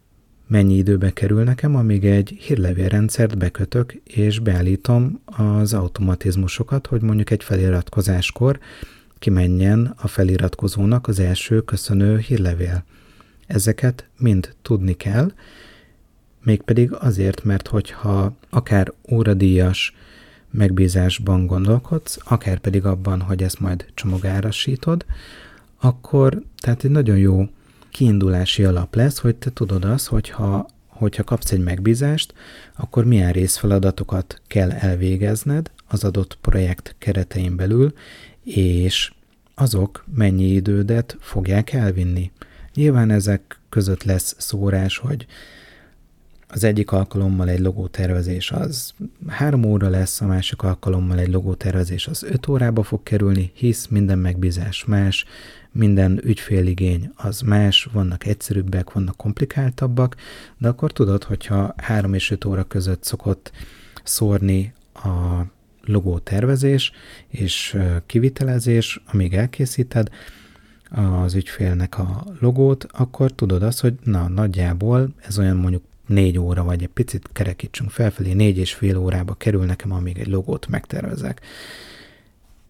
Mennyi 0.47 0.75
időbe 0.75 1.13
kerül 1.13 1.43
nekem, 1.43 1.77
amíg 1.77 2.05
egy 2.05 2.37
hírlevélrendszert 2.41 3.39
bekötök 3.39 3.93
és 4.05 4.39
beállítom 4.39 5.21
az 5.25 5.75
automatizmusokat, 5.75 6.87
hogy 6.87 7.03
mondjuk 7.03 7.31
egy 7.31 7.43
feliratkozáskor 7.43 8.59
kimenjen 9.19 9.95
a 9.97 10.09
feliratkozónak 10.09 11.09
az 11.09 11.19
első 11.19 11.61
köszönő 11.61 12.19
hírlevél. 12.19 12.85
Ezeket 13.47 14.09
mind 14.19 14.55
tudni 14.63 14.93
kell, 14.93 15.33
mégpedig 16.43 16.93
azért, 16.93 17.45
mert 17.45 17.69
hogyha 17.69 18.37
akár 18.51 18.93
óradíjas 19.11 19.95
megbízásban 20.53 21.47
gondolkodsz, 21.47 22.19
akár 22.25 22.59
pedig 22.59 22.85
abban, 22.85 23.21
hogy 23.21 23.43
ezt 23.43 23.61
majd 23.61 23.87
csomagárasítod, 23.95 25.05
akkor 25.81 26.43
tehát 26.61 26.85
egy 26.85 26.91
nagyon 26.91 27.19
jó 27.19 27.49
kiindulási 27.91 28.65
alap 28.65 28.95
lesz, 28.95 29.19
hogy 29.19 29.37
te 29.37 29.51
tudod 29.51 29.85
azt, 29.85 30.07
hogyha, 30.07 30.67
hogyha 30.87 31.25
kapsz 31.25 31.53
egy 31.53 31.62
megbízást, 31.62 32.35
akkor 32.77 33.05
milyen 33.05 33.33
részfeladatokat 33.33 34.41
kell 34.47 34.71
elvégezned 34.71 35.71
az 35.87 36.05
adott 36.05 36.38
projekt 36.41 36.95
keretein 36.99 37.57
belül, 37.57 37.93
és 38.45 39.12
azok 39.55 40.05
mennyi 40.15 40.45
idődet 40.45 41.17
fogják 41.21 41.73
elvinni. 41.73 42.31
Nyilván 42.75 43.11
ezek 43.11 43.61
között 43.69 44.03
lesz 44.03 44.35
szórás, 44.38 44.97
hogy 44.97 45.27
az 46.55 46.65
egyik 46.65 46.93
alkalommal 46.93 47.49
egy 47.49 47.61
logótervezés 47.61 48.51
az 48.51 48.95
három 49.27 49.65
óra 49.65 49.88
lesz, 49.88 50.21
a 50.21 50.27
másik 50.27 50.62
alkalommal 50.62 51.19
egy 51.19 51.29
logótervezés 51.29 52.07
az 52.07 52.23
öt 52.23 52.49
órába 52.49 52.83
fog 52.83 53.03
kerülni, 53.03 53.51
hisz 53.55 53.87
minden 53.87 54.19
megbízás 54.19 54.85
más, 54.85 55.25
minden 55.71 56.21
ügyféligény 56.25 57.11
az 57.17 57.41
más, 57.41 57.88
vannak 57.93 58.27
egyszerűbbek, 58.27 58.93
vannak 58.93 59.17
komplikáltabbak, 59.17 60.17
de 60.59 60.69
akkor 60.69 60.93
tudod, 60.93 61.25
hogyha 61.25 61.75
három 61.77 62.15
és 62.15 62.31
öt 62.31 62.45
óra 62.45 62.65
között 62.65 63.05
szokott 63.05 63.53
szórni 64.03 64.73
a 64.95 65.43
logó 65.85 66.19
tervezés 66.19 66.93
és 67.29 67.79
kivitelezés, 68.07 69.03
amíg 69.07 69.35
elkészíted 69.35 70.09
az 70.91 71.35
ügyfélnek 71.35 71.99
a 71.99 72.25
logót, 72.41 72.87
akkor 72.91 73.31
tudod 73.31 73.62
azt, 73.62 73.81
hogy 73.81 73.95
na, 74.05 74.29
nagyjából 74.29 75.09
ez 75.27 75.38
olyan 75.38 75.57
mondjuk 75.57 75.83
négy 76.07 76.38
óra, 76.38 76.65
vagy 76.65 76.83
egy 76.83 76.88
picit 76.88 77.29
kerekítsünk 77.33 77.91
felfelé, 77.91 78.33
négy 78.33 78.59
és 78.59 78.75
fél 78.75 78.97
órába 78.97 79.35
kerül 79.35 79.65
nekem, 79.65 79.93
amíg 79.93 80.19
egy 80.19 80.27
logót 80.27 80.67
megtervezek. 80.69 81.41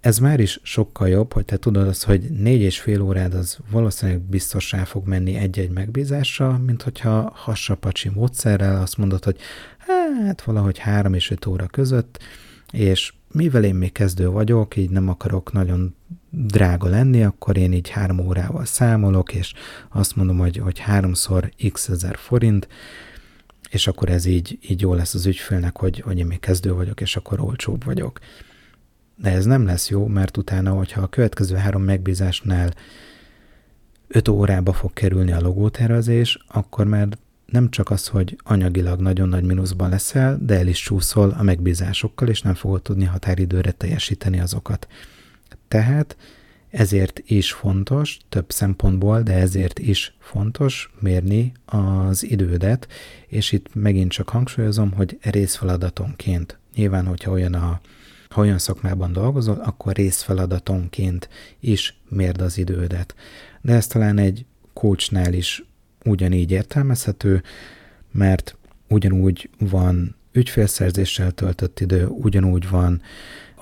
Ez 0.01 0.19
már 0.19 0.41
is 0.41 0.61
sokkal 0.63 1.09
jobb, 1.09 1.33
hogy 1.33 1.45
te 1.45 1.57
tudod 1.57 1.89
azt, 1.89 2.05
hogy 2.05 2.21
négy 2.31 2.61
és 2.61 2.81
fél 2.81 3.01
órád 3.01 3.35
az 3.35 3.59
valószínűleg 3.71 4.21
biztos 4.21 4.73
rá 4.73 4.85
fog 4.85 5.07
menni 5.07 5.35
egy-egy 5.35 5.71
megbízásra, 5.71 6.59
mint 6.59 6.83
hogyha 6.83 7.33
hassapacsi 7.35 8.09
módszerrel 8.09 8.81
azt 8.81 8.97
mondod, 8.97 9.25
hogy 9.25 9.37
hát 10.27 10.43
valahogy 10.43 10.79
három 10.79 11.15
és 11.15 11.31
öt 11.31 11.47
óra 11.47 11.67
között, 11.67 12.19
és 12.73 13.13
mivel 13.33 13.65
én 13.65 13.75
még 13.75 13.93
kezdő 13.93 14.29
vagyok, 14.29 14.77
így 14.77 14.91
nem 14.91 15.09
akarok 15.09 15.53
nagyon 15.53 15.95
drága 16.31 16.89
lenni, 16.89 17.23
akkor 17.23 17.57
én 17.57 17.73
így 17.73 17.89
három 17.89 18.19
órával 18.19 18.65
számolok, 18.65 19.35
és 19.35 19.53
azt 19.89 20.17
mondom, 20.17 20.39
hogy, 20.39 20.57
hogy 20.57 20.79
háromszor 20.79 21.53
x 21.73 21.89
ezer 21.89 22.17
forint, 22.17 22.69
és 23.73 23.87
akkor 23.87 24.09
ez 24.09 24.25
így, 24.25 24.59
így 24.69 24.81
jó 24.81 24.95
lesz 24.95 25.15
az 25.15 25.27
ügyfélnek, 25.27 25.77
hogy, 25.77 26.01
hogy 26.01 26.19
én 26.19 26.27
még 26.27 26.41
kezdő 26.41 26.73
vagyok, 26.73 27.01
és 27.01 27.17
akkor 27.17 27.41
olcsóbb 27.41 27.85
vagyok. 27.85 28.19
De 29.17 29.31
ez 29.31 29.45
nem 29.45 29.65
lesz 29.65 29.91
jó, 29.91 30.07
mert 30.07 30.37
utána, 30.37 30.73
hogyha 30.73 31.03
a 31.03 31.09
következő 31.09 31.57
három 31.57 31.83
megbízásnál 31.83 32.75
5 34.09 34.29
órába 34.29 34.73
fog 34.73 34.93
kerülni 34.93 35.33
a 35.33 35.41
logótervezés, 35.41 36.45
akkor 36.49 36.87
már 36.87 37.09
nem 37.47 37.71
csak 37.71 37.91
az, 37.91 38.07
hogy 38.07 38.37
anyagilag 38.43 39.01
nagyon 39.01 39.29
nagy 39.29 39.45
mínuszban 39.45 39.89
leszel, 39.89 40.39
de 40.43 40.59
el 40.59 40.67
is 40.67 40.83
csúszol 40.83 41.35
a 41.39 41.43
megbízásokkal, 41.43 42.29
és 42.29 42.43
nem 42.43 42.55
fogod 42.55 42.83
tudni 42.83 43.05
határidőre 43.05 43.71
teljesíteni 43.71 44.41
azokat. 44.41 44.87
Tehát 45.69 46.17
ezért 46.73 47.23
is 47.25 47.53
fontos, 47.53 48.19
több 48.29 48.51
szempontból, 48.51 49.23
de 49.23 49.33
ezért 49.33 49.79
is 49.79 50.15
fontos 50.19 50.93
mérni 51.01 51.53
az 51.65 52.25
idődet, 52.25 52.87
és 53.27 53.53
itt 53.53 53.75
megint 53.75 54.11
csak 54.11 54.29
hangsúlyozom, 54.29 54.93
hogy 54.93 55.19
részfeladatonként. 55.21 56.59
Nyilván, 56.75 57.07
hogyha 57.07 57.31
olyan 57.31 57.55
a 57.55 57.81
ha 58.29 58.41
olyan 58.41 58.59
szakmában 58.59 59.13
dolgozol, 59.13 59.61
akkor 59.65 59.95
részfeladatonként 59.95 61.29
is 61.61 61.97
mérd 62.09 62.41
az 62.41 62.59
idődet. 62.59 63.15
De 63.61 63.75
ez 63.75 63.87
talán 63.87 64.19
egy 64.19 64.45
coachnál 64.73 65.33
is 65.33 65.65
ugyanígy 66.05 66.51
értelmezhető, 66.51 67.43
mert 68.11 68.57
ugyanúgy 68.89 69.51
van 69.59 70.15
ügyfélszerzéssel 70.33 71.31
töltött 71.31 71.81
idő, 71.81 72.07
ugyanúgy 72.07 72.69
van 72.69 73.03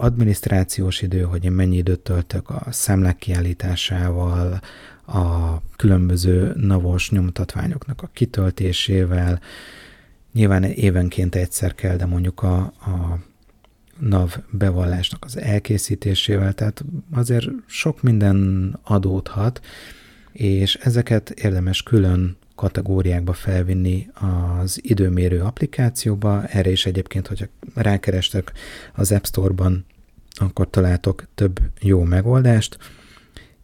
adminisztrációs 0.01 1.03
idő, 1.03 1.23
hogy 1.23 1.45
én 1.45 1.53
mennyi 1.53 1.77
időt 1.77 2.01
töltök 2.01 2.51
a 2.51 2.67
számlák 2.71 3.17
kiállításával, 3.17 4.61
a 5.07 5.57
különböző 5.77 6.53
navos 6.57 7.11
nyomtatványoknak 7.11 8.03
a 8.03 8.11
kitöltésével. 8.13 9.41
Nyilván 10.33 10.65
évenként 10.65 11.35
egyszer 11.35 11.75
kell, 11.75 11.97
de 11.97 12.07
mondjuk 12.07 12.43
a, 12.43 12.57
a 12.63 13.19
NAV 13.99 14.37
bevallásnak 14.51 15.25
az 15.25 15.39
elkészítésével, 15.39 16.53
tehát 16.53 16.85
azért 17.13 17.49
sok 17.67 18.03
minden 18.03 18.79
adódhat, 18.83 19.61
és 20.33 20.75
ezeket 20.75 21.31
érdemes 21.31 21.83
külön 21.83 22.37
kategóriákba 22.55 23.33
felvinni 23.33 24.09
az 24.61 24.79
időmérő 24.83 25.41
applikációba. 25.41 26.45
Erre 26.45 26.71
is 26.71 26.87
egyébként, 26.87 27.27
hogyha 27.27 27.47
rákerestek 27.75 28.53
az 28.95 29.13
App 29.13 29.25
Store-ban, 29.25 29.85
akkor 30.31 30.71
találtok 30.71 31.25
több 31.35 31.61
jó 31.81 32.03
megoldást. 32.03 32.79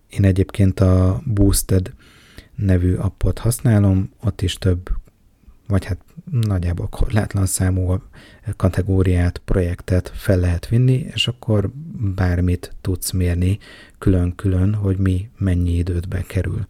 Én 0.08 0.24
egyébként 0.24 0.80
a 0.80 1.22
Boosted 1.24 1.92
nevű 2.54 2.94
appot 2.94 3.38
használom, 3.38 4.10
ott 4.20 4.42
is 4.42 4.54
több, 4.54 4.90
vagy 5.66 5.84
hát 5.84 5.98
nagyjából 6.30 6.88
korlátlan 6.88 7.46
számú 7.46 8.02
kategóriát, 8.56 9.38
projektet 9.44 10.12
fel 10.14 10.38
lehet 10.38 10.68
vinni, 10.68 11.06
és 11.14 11.28
akkor 11.28 11.70
bármit 12.14 12.72
tudsz 12.80 13.10
mérni 13.10 13.58
külön-külön, 13.98 14.74
hogy 14.74 14.96
mi 14.96 15.28
mennyi 15.38 15.76
időt 15.76 16.08
bekerül. 16.08 16.66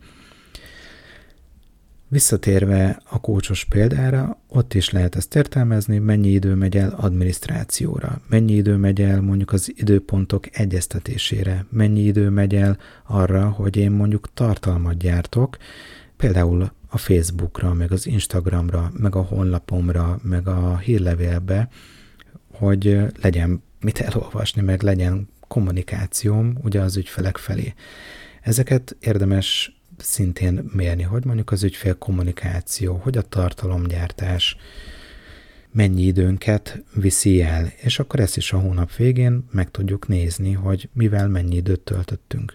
Visszatérve 2.09 3.01
a 3.11 3.21
kócsos 3.21 3.65
példára, 3.65 4.39
ott 4.49 4.75
is 4.75 4.91
lehet 4.91 5.17
ezt 5.17 5.35
értelmezni, 5.35 5.99
mennyi 5.99 6.29
idő 6.29 6.55
megy 6.55 6.77
el 6.77 6.95
adminisztrációra, 6.97 8.21
mennyi 8.29 8.53
idő 8.53 8.77
megy 8.77 9.01
el 9.01 9.21
mondjuk 9.21 9.53
az 9.53 9.73
időpontok 9.77 10.59
egyeztetésére, 10.59 11.67
mennyi 11.71 12.01
idő 12.01 12.29
megy 12.29 12.55
el 12.55 12.79
arra, 13.07 13.49
hogy 13.49 13.77
én 13.77 13.91
mondjuk 13.91 14.29
tartalmat 14.35 14.97
gyártok, 14.97 15.57
például 16.17 16.71
a 16.89 16.99
Facebookra, 16.99 17.75
meg 17.75 17.93
az 17.93 18.07
Instagramra, 18.07 18.93
meg 18.97 19.15
a 19.15 19.23
honlapomra, 19.23 20.19
meg 20.23 20.49
a 20.49 20.79
hírlevélbe, 20.79 21.69
hogy 22.53 22.99
legyen 23.23 23.63
mit 23.81 23.99
elolvasni, 24.01 24.63
meg 24.63 24.83
legyen 24.83 25.29
kommunikációm 25.49 26.59
ugye 26.63 26.81
az 26.81 26.97
ügyfelek 26.97 27.37
felé. 27.37 27.75
Ezeket 28.43 28.97
érdemes 29.01 29.76
szintén 29.99 30.71
mérni, 30.73 31.03
hogy 31.03 31.25
mondjuk 31.25 31.51
az 31.51 31.63
ügyfél 31.63 31.99
kommunikáció, 31.99 32.95
hogy 33.03 33.17
a 33.17 33.23
tartalomgyártás 33.23 34.57
mennyi 35.71 36.03
időnket 36.03 36.83
viszi 36.95 37.43
el, 37.43 37.73
és 37.77 37.99
akkor 37.99 38.21
ezt 38.21 38.37
is 38.37 38.53
a 38.53 38.59
hónap 38.59 38.97
végén 38.97 39.45
meg 39.51 39.71
tudjuk 39.71 40.09
nézni, 40.09 40.53
hogy 40.53 40.89
mivel 40.93 41.29
mennyi 41.29 41.57
időt 41.57 41.81
töltöttünk. 41.81 42.55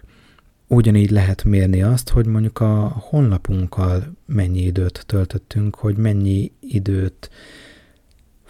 Ugyanígy 0.66 1.10
lehet 1.10 1.44
mérni 1.44 1.82
azt, 1.82 2.08
hogy 2.08 2.26
mondjuk 2.26 2.60
a 2.60 2.88
honlapunkkal 2.88 4.12
mennyi 4.26 4.60
időt 4.60 5.04
töltöttünk, 5.06 5.74
hogy 5.74 5.96
mennyi 5.96 6.52
időt 6.60 7.30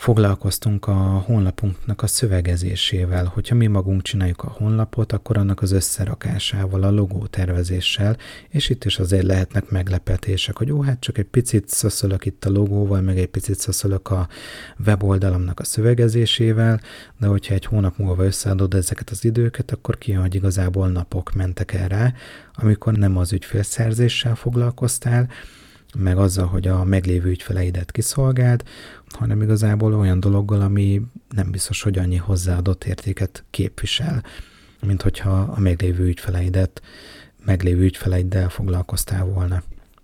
foglalkoztunk 0.03 0.87
a 0.87 0.93
honlapunknak 1.27 2.03
a 2.03 2.07
szövegezésével. 2.07 3.25
Hogyha 3.25 3.55
mi 3.55 3.67
magunk 3.67 4.03
csináljuk 4.03 4.43
a 4.43 4.51
honlapot, 4.51 5.13
akkor 5.13 5.37
annak 5.37 5.63
az 5.63 5.73
összerakásával, 5.73 6.83
a 6.83 6.91
logó 6.91 7.27
tervezéssel, 7.27 8.17
és 8.49 8.69
itt 8.69 8.85
is 8.85 8.99
azért 8.99 9.27
lehetnek 9.27 9.71
meglepetések, 9.71 10.57
hogy 10.57 10.73
ó, 10.73 10.83
hát 10.83 11.01
csak 11.01 11.19
egy 11.19 11.27
picit 11.27 11.69
szöszölök 11.69 12.27
itt 12.27 12.45
a 12.45 12.51
logóval, 12.51 13.01
meg 13.01 13.19
egy 13.19 13.29
picit 13.29 13.59
szöszölök 13.59 14.11
a 14.11 14.29
weboldalamnak 14.87 15.61
a 15.61 15.65
szövegezésével, 15.65 16.81
de 17.19 17.27
hogyha 17.27 17.55
egy 17.55 17.65
hónap 17.65 17.97
múlva 17.97 18.25
összeadod 18.25 18.75
ezeket 18.75 19.11
az 19.11 19.25
időket, 19.25 19.71
akkor 19.71 19.99
kijön, 19.99 20.21
hogy 20.21 20.35
igazából 20.35 20.89
napok 20.89 21.33
mentek 21.33 21.73
el 21.73 21.89
rá, 21.89 22.13
amikor 22.55 22.93
nem 22.93 23.17
az 23.17 23.33
ügyfélszerzéssel 23.33 24.35
foglalkoztál, 24.35 25.29
meg 25.99 26.19
azzal, 26.19 26.47
hogy 26.47 26.69
a 26.69 26.85
meglévő 26.85 27.29
ügyfeleidet 27.29 27.91
kiszolgáld, 27.91 28.63
hanem 29.15 29.43
igazából 29.43 29.95
olyan 29.95 30.21
dologgal, 30.21 30.61
ami 30.61 31.03
nem 31.29 31.51
biztos, 31.51 31.83
hogy 31.83 31.99
annyi 31.99 32.17
hozzáadott 32.17 32.85
értéket 32.85 33.45
képvisel, 33.51 34.25
mint 34.87 35.03
hogyha 35.03 35.31
a 35.31 35.61
meglévő 35.61 36.05
ügyfeleidet, 36.05 36.83
meglévő 37.45 37.83
ügyfeleiddel 37.83 38.49
foglalkoztál 38.49 39.25
volna. 39.25 39.63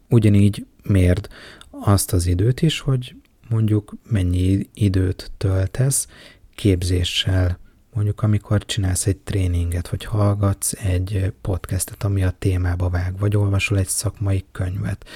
Ugyanígy 0.09 0.67
mérd 0.83 1.29
azt 1.71 2.13
az 2.13 2.27
időt 2.27 2.63
is, 2.63 2.81
hogy 2.81 3.15
mondjuk 3.49 3.95
mennyi 4.11 4.69
időt 4.75 5.31
töltesz 5.37 6.09
képzéssel, 6.55 7.59
mondjuk 7.93 8.23
amikor 8.23 8.65
csinálsz 8.65 9.07
egy 9.07 9.17
tréninget, 9.17 9.89
vagy 9.89 10.05
hallgatsz 10.05 10.73
egy 10.73 11.33
podcastet, 11.41 12.05
ami 12.05 12.23
a 12.23 12.35
témába 12.39 12.89
vág, 12.89 13.19
vagy 13.19 13.37
olvasol 13.37 13.79
egy 13.79 13.89
szakmai 13.89 14.45
könyvet. 14.53 15.07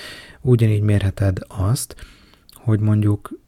Ugyanígy 0.40 0.82
mérheted 0.82 1.38
azt, 1.48 1.96
hogy 2.54 2.80
mondjuk 2.80 3.40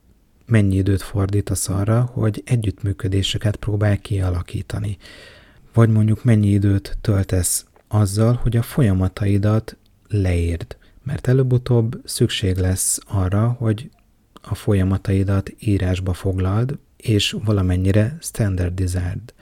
mennyi 0.47 0.77
időt 0.77 1.03
fordítasz 1.03 1.69
arra, 1.69 2.11
hogy 2.13 2.43
együttműködéseket 2.47 3.57
próbálj 3.57 3.99
kialakítani. 3.99 4.97
Vagy 5.73 5.89
mondjuk 5.89 6.25
mennyi 6.25 6.49
időt 6.49 6.99
töltesz 7.01 7.67
azzal, 7.89 8.35
hogy 8.43 8.57
a 8.57 8.63
folyamataidat 8.63 9.77
leírd. 10.09 10.77
Mert 11.03 11.29
előbb-utóbb 11.29 12.01
szükség 12.05 12.57
lesz 12.57 12.99
arra, 13.07 13.57
hogy 13.59 13.91
a 14.43 14.55
folyamataidat 14.55 15.51
írásba 15.59 16.13
foglald, 16.13 16.79
és 16.97 17.37
valamennyire 17.45 18.17
standardizáld. 18.21 19.35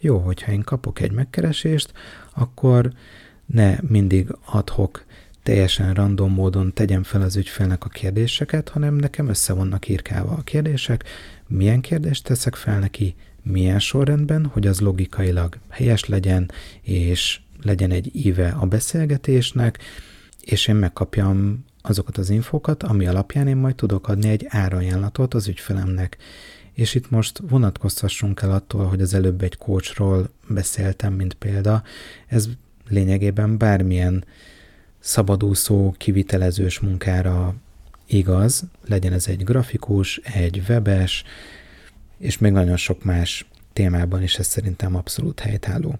Jó, 0.00 0.18
hogyha 0.18 0.52
én 0.52 0.62
kapok 0.62 1.00
egy 1.00 1.12
megkeresést, 1.12 1.92
akkor 2.34 2.92
ne 3.46 3.76
mindig 3.80 4.36
adhok 4.44 5.04
teljesen 5.42 5.94
random 5.94 6.32
módon 6.32 6.72
tegyem 6.72 7.02
fel 7.02 7.22
az 7.22 7.36
ügyfélnek 7.36 7.84
a 7.84 7.88
kérdéseket, 7.88 8.68
hanem 8.68 8.94
nekem 8.94 9.28
össze 9.28 9.52
vannak 9.52 9.88
írkálva 9.88 10.32
a 10.32 10.42
kérdések, 10.42 11.04
milyen 11.46 11.80
kérdést 11.80 12.24
teszek 12.24 12.54
fel 12.54 12.78
neki, 12.78 13.14
milyen 13.42 13.78
sorrendben, 13.78 14.46
hogy 14.46 14.66
az 14.66 14.80
logikailag 14.80 15.58
helyes 15.68 16.04
legyen, 16.04 16.50
és 16.80 17.40
legyen 17.62 17.90
egy 17.90 18.10
íve 18.26 18.48
a 18.48 18.66
beszélgetésnek, 18.66 19.78
és 20.40 20.66
én 20.66 20.74
megkapjam 20.74 21.64
azokat 21.82 22.18
az 22.18 22.30
infókat, 22.30 22.82
ami 22.82 23.06
alapján 23.06 23.48
én 23.48 23.56
majd 23.56 23.74
tudok 23.74 24.08
adni 24.08 24.28
egy 24.28 24.46
árajánlatot 24.48 25.34
az 25.34 25.48
ügyfelemnek. 25.48 26.16
És 26.72 26.94
itt 26.94 27.10
most 27.10 27.40
vonatkoztassunk 27.48 28.40
el 28.42 28.52
attól, 28.52 28.86
hogy 28.86 29.00
az 29.00 29.14
előbb 29.14 29.42
egy 29.42 29.56
coachról 29.56 30.30
beszéltem, 30.48 31.12
mint 31.12 31.34
példa. 31.34 31.82
Ez 32.26 32.48
lényegében 32.88 33.58
bármilyen 33.58 34.24
szabadúszó, 35.02 35.94
kivitelezős 35.96 36.80
munkára 36.80 37.54
igaz, 38.06 38.64
legyen 38.86 39.12
ez 39.12 39.26
egy 39.26 39.44
grafikus, 39.44 40.16
egy 40.16 40.62
webes, 40.68 41.24
és 42.18 42.38
még 42.38 42.52
nagyon 42.52 42.76
sok 42.76 43.04
más 43.04 43.46
témában 43.72 44.22
is 44.22 44.38
ez 44.38 44.46
szerintem 44.46 44.96
abszolút 44.96 45.40
helytálló. 45.40 45.98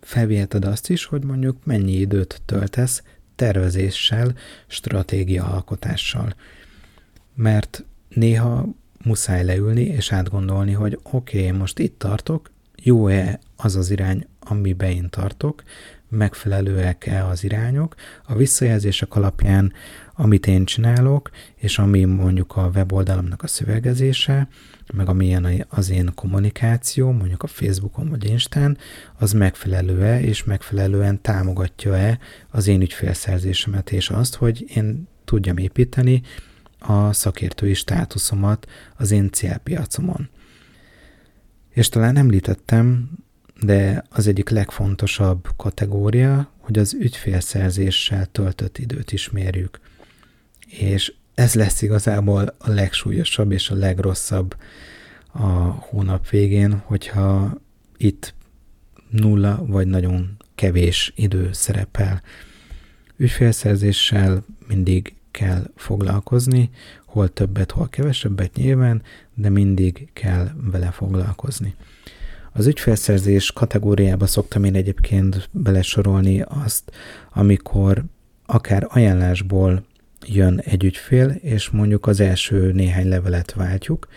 Felviheted 0.00 0.64
azt 0.64 0.90
is, 0.90 1.04
hogy 1.04 1.24
mondjuk 1.24 1.64
mennyi 1.64 1.92
időt 1.92 2.42
töltesz 2.44 3.02
tervezéssel, 3.36 4.34
stratégia 4.66 5.44
alkotással. 5.44 6.34
Mert 7.34 7.84
néha 8.08 8.66
muszáj 9.04 9.44
leülni 9.44 9.82
és 9.82 10.12
átgondolni, 10.12 10.72
hogy 10.72 10.98
oké, 11.02 11.38
okay, 11.46 11.58
most 11.58 11.78
itt 11.78 11.98
tartok, 11.98 12.50
jó-e 12.76 13.40
az 13.56 13.76
az 13.76 13.90
irány, 13.90 14.26
amiben 14.40 14.90
én 14.90 15.08
tartok, 15.10 15.62
megfelelőek-e 16.08 17.26
az 17.26 17.44
irányok, 17.44 17.94
a 18.24 18.34
visszajelzések 18.34 19.14
alapján, 19.14 19.72
amit 20.14 20.46
én 20.46 20.64
csinálok, 20.64 21.30
és 21.54 21.78
ami 21.78 22.04
mondjuk 22.04 22.56
a 22.56 22.70
weboldalamnak 22.74 23.42
a 23.42 23.46
szövegezése, 23.46 24.48
meg 24.92 25.08
amilyen 25.08 25.66
az 25.68 25.90
én 25.90 26.10
kommunikáció, 26.14 27.10
mondjuk 27.10 27.42
a 27.42 27.46
Facebookon 27.46 28.08
vagy 28.08 28.24
Instán, 28.24 28.78
az 29.18 29.32
megfelelő-e, 29.32 30.20
és 30.20 30.44
megfelelően 30.44 31.20
támogatja-e 31.22 32.18
az 32.50 32.66
én 32.66 32.80
ügyfélszerzésemet, 32.80 33.90
és 33.90 34.10
azt, 34.10 34.34
hogy 34.34 34.64
én 34.76 35.08
tudjam 35.24 35.56
építeni 35.56 36.22
a 36.78 37.12
szakértői 37.12 37.74
státuszomat 37.74 38.66
az 38.96 39.10
én 39.10 39.30
célpiacomon. 39.30 40.28
És 41.68 41.88
talán 41.88 42.16
említettem 42.16 43.10
de 43.60 44.04
az 44.10 44.26
egyik 44.26 44.48
legfontosabb 44.48 45.48
kategória, 45.56 46.50
hogy 46.58 46.78
az 46.78 46.94
ügyfélszerzéssel 46.94 48.26
töltött 48.26 48.78
időt 48.78 49.12
is 49.12 49.30
mérjük. 49.30 49.80
És 50.66 51.12
ez 51.34 51.54
lesz 51.54 51.82
igazából 51.82 52.54
a 52.58 52.70
legsúlyosabb 52.70 53.52
és 53.52 53.70
a 53.70 53.74
legrosszabb 53.74 54.56
a 55.32 55.48
hónap 55.62 56.28
végén, 56.28 56.82
hogyha 56.84 57.60
itt 57.96 58.34
nulla 59.10 59.64
vagy 59.66 59.86
nagyon 59.86 60.36
kevés 60.54 61.12
idő 61.16 61.52
szerepel. 61.52 62.22
Ügyfélszerzéssel 63.16 64.44
mindig 64.66 65.14
kell 65.30 65.70
foglalkozni, 65.76 66.70
hol 67.04 67.32
többet, 67.32 67.70
hol 67.70 67.88
kevesebbet 67.88 68.54
nyilván, 68.54 69.02
de 69.34 69.48
mindig 69.48 70.08
kell 70.12 70.48
vele 70.70 70.90
foglalkozni. 70.90 71.74
Az 72.58 72.66
ügyfélszerzés 72.66 73.52
kategóriába 73.52 74.26
szoktam 74.26 74.64
én 74.64 74.74
egyébként 74.74 75.48
belesorolni 75.52 76.44
azt, 76.64 76.92
amikor 77.32 78.04
akár 78.46 78.86
ajánlásból 78.88 79.84
jön 80.26 80.58
egy 80.58 80.84
ügyfél, 80.84 81.28
és 81.28 81.70
mondjuk 81.70 82.06
az 82.06 82.20
első 82.20 82.72
néhány 82.72 83.08
levelet 83.08 83.52
váltjuk, 83.52 84.08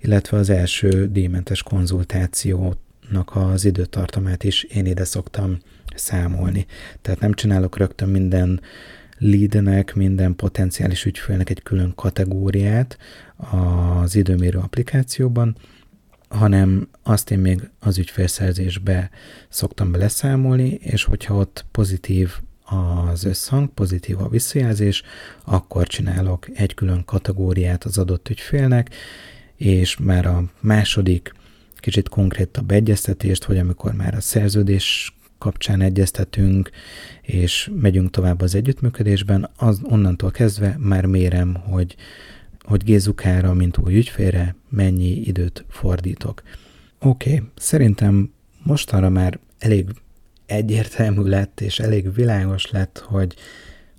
illetve 0.00 0.38
az 0.38 0.50
első 0.50 1.08
díjmentes 1.12 1.62
konzultációnak 1.62 3.30
az 3.32 3.64
időtartamát 3.64 4.44
is 4.44 4.62
én 4.62 4.86
ide 4.86 5.04
szoktam 5.04 5.58
számolni. 5.94 6.66
Tehát 7.02 7.20
nem 7.20 7.32
csinálok 7.32 7.76
rögtön 7.76 8.08
minden 8.08 8.60
leadnek, 9.18 9.94
minden 9.94 10.36
potenciális 10.36 11.04
ügyfélnek 11.04 11.50
egy 11.50 11.62
külön 11.62 11.92
kategóriát 11.94 12.98
az 13.36 14.14
időmérő 14.14 14.58
applikációban, 14.58 15.56
hanem 16.28 16.88
azt 17.02 17.30
én 17.30 17.38
még 17.38 17.70
az 17.80 17.98
ügyfélszerzésbe 17.98 19.10
szoktam 19.48 19.92
beleszámolni, 19.92 20.68
és 20.68 21.04
hogyha 21.04 21.34
ott 21.34 21.64
pozitív 21.70 22.30
az 22.64 23.24
összhang, 23.24 23.68
pozitív 23.68 24.20
a 24.20 24.28
visszajelzés, 24.28 25.02
akkor 25.44 25.86
csinálok 25.86 26.48
egy 26.54 26.74
külön 26.74 27.04
kategóriát 27.04 27.84
az 27.84 27.98
adott 27.98 28.28
ügyfélnek, 28.28 28.94
és 29.56 29.96
már 29.96 30.26
a 30.26 30.44
második 30.60 31.34
kicsit 31.76 32.08
konkrétabb 32.08 32.70
egyeztetést, 32.70 33.44
hogy 33.44 33.58
amikor 33.58 33.92
már 33.92 34.14
a 34.14 34.20
szerződés 34.20 35.16
kapcsán 35.38 35.80
egyeztetünk, 35.80 36.70
és 37.22 37.70
megyünk 37.80 38.10
tovább 38.10 38.40
az 38.40 38.54
együttműködésben, 38.54 39.50
az 39.56 39.80
onnantól 39.82 40.30
kezdve 40.30 40.76
már 40.78 41.06
mérem, 41.06 41.54
hogy 41.54 41.96
hogy 42.66 42.84
Gézukára, 42.84 43.54
mint 43.54 43.78
új 43.78 43.96
ügyfélre 43.96 44.54
mennyi 44.68 45.20
időt 45.20 45.64
fordítok. 45.68 46.42
Oké, 47.00 47.34
okay, 47.34 47.48
szerintem 47.56 48.32
mostanra 48.62 49.08
már 49.08 49.38
elég 49.58 49.88
egyértelmű 50.46 51.22
lett, 51.22 51.60
és 51.60 51.78
elég 51.78 52.14
világos 52.14 52.70
lett, 52.70 53.04
hogy 53.06 53.34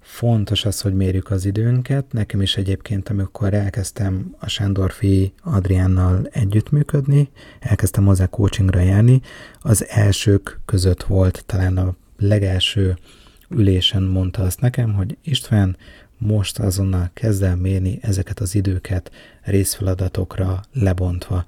fontos 0.02 0.66
az, 0.66 0.82
hogy 0.82 0.94
mérjük 0.94 1.32
az 1.32 1.46
időnket. 1.46 2.12
Nekem 2.12 2.42
is 2.42 2.58
egyébként, 2.58 3.10
amikor 3.10 3.54
elkezdtem 3.54 4.36
a 4.40 4.48
Sándorfi 4.48 5.34
Adriánnal 5.44 6.28
együttműködni, 6.32 7.30
elkezdtem 7.60 8.06
hozzá 8.06 8.26
coachingra 8.26 8.80
járni, 8.80 9.22
az 9.60 9.88
elsők 9.90 10.60
között 10.66 11.04
volt 11.04 11.44
talán 11.46 11.78
a 11.78 11.96
legelső 12.18 12.98
ülésen 13.50 14.04
mondta 14.04 14.44
azt 14.44 14.62
nekem, 14.62 14.94
hogy 14.94 15.18
István, 15.24 15.78
most 16.18 16.60
azonnal 16.60 17.10
kezd 17.14 17.44
el 17.44 17.56
mérni 17.56 18.00
ezeket 18.02 18.40
az 18.40 18.56
időket 18.56 19.12
részfeladatokra 19.42 20.64
lebontva. 20.74 21.46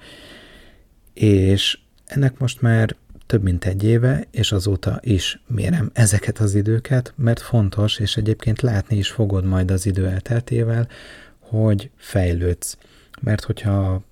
És 1.13 1.79
ennek 2.05 2.37
most 2.37 2.61
már 2.61 2.95
több 3.25 3.43
mint 3.43 3.65
egy 3.65 3.83
éve, 3.83 4.27
és 4.31 4.51
azóta 4.51 4.99
is 5.03 5.41
mérem 5.47 5.89
ezeket 5.93 6.37
az 6.37 6.55
időket, 6.55 7.13
mert 7.15 7.39
fontos, 7.39 7.99
és 7.99 8.17
egyébként 8.17 8.61
látni 8.61 8.97
is 8.97 9.09
fogod 9.09 9.45
majd 9.45 9.71
az 9.71 9.85
idő 9.85 10.07
elteltével, 10.07 10.87
hogy 11.39 11.89
fejlődsz. 11.95 12.77
Mert 13.21 13.43
hogyha 13.43 14.03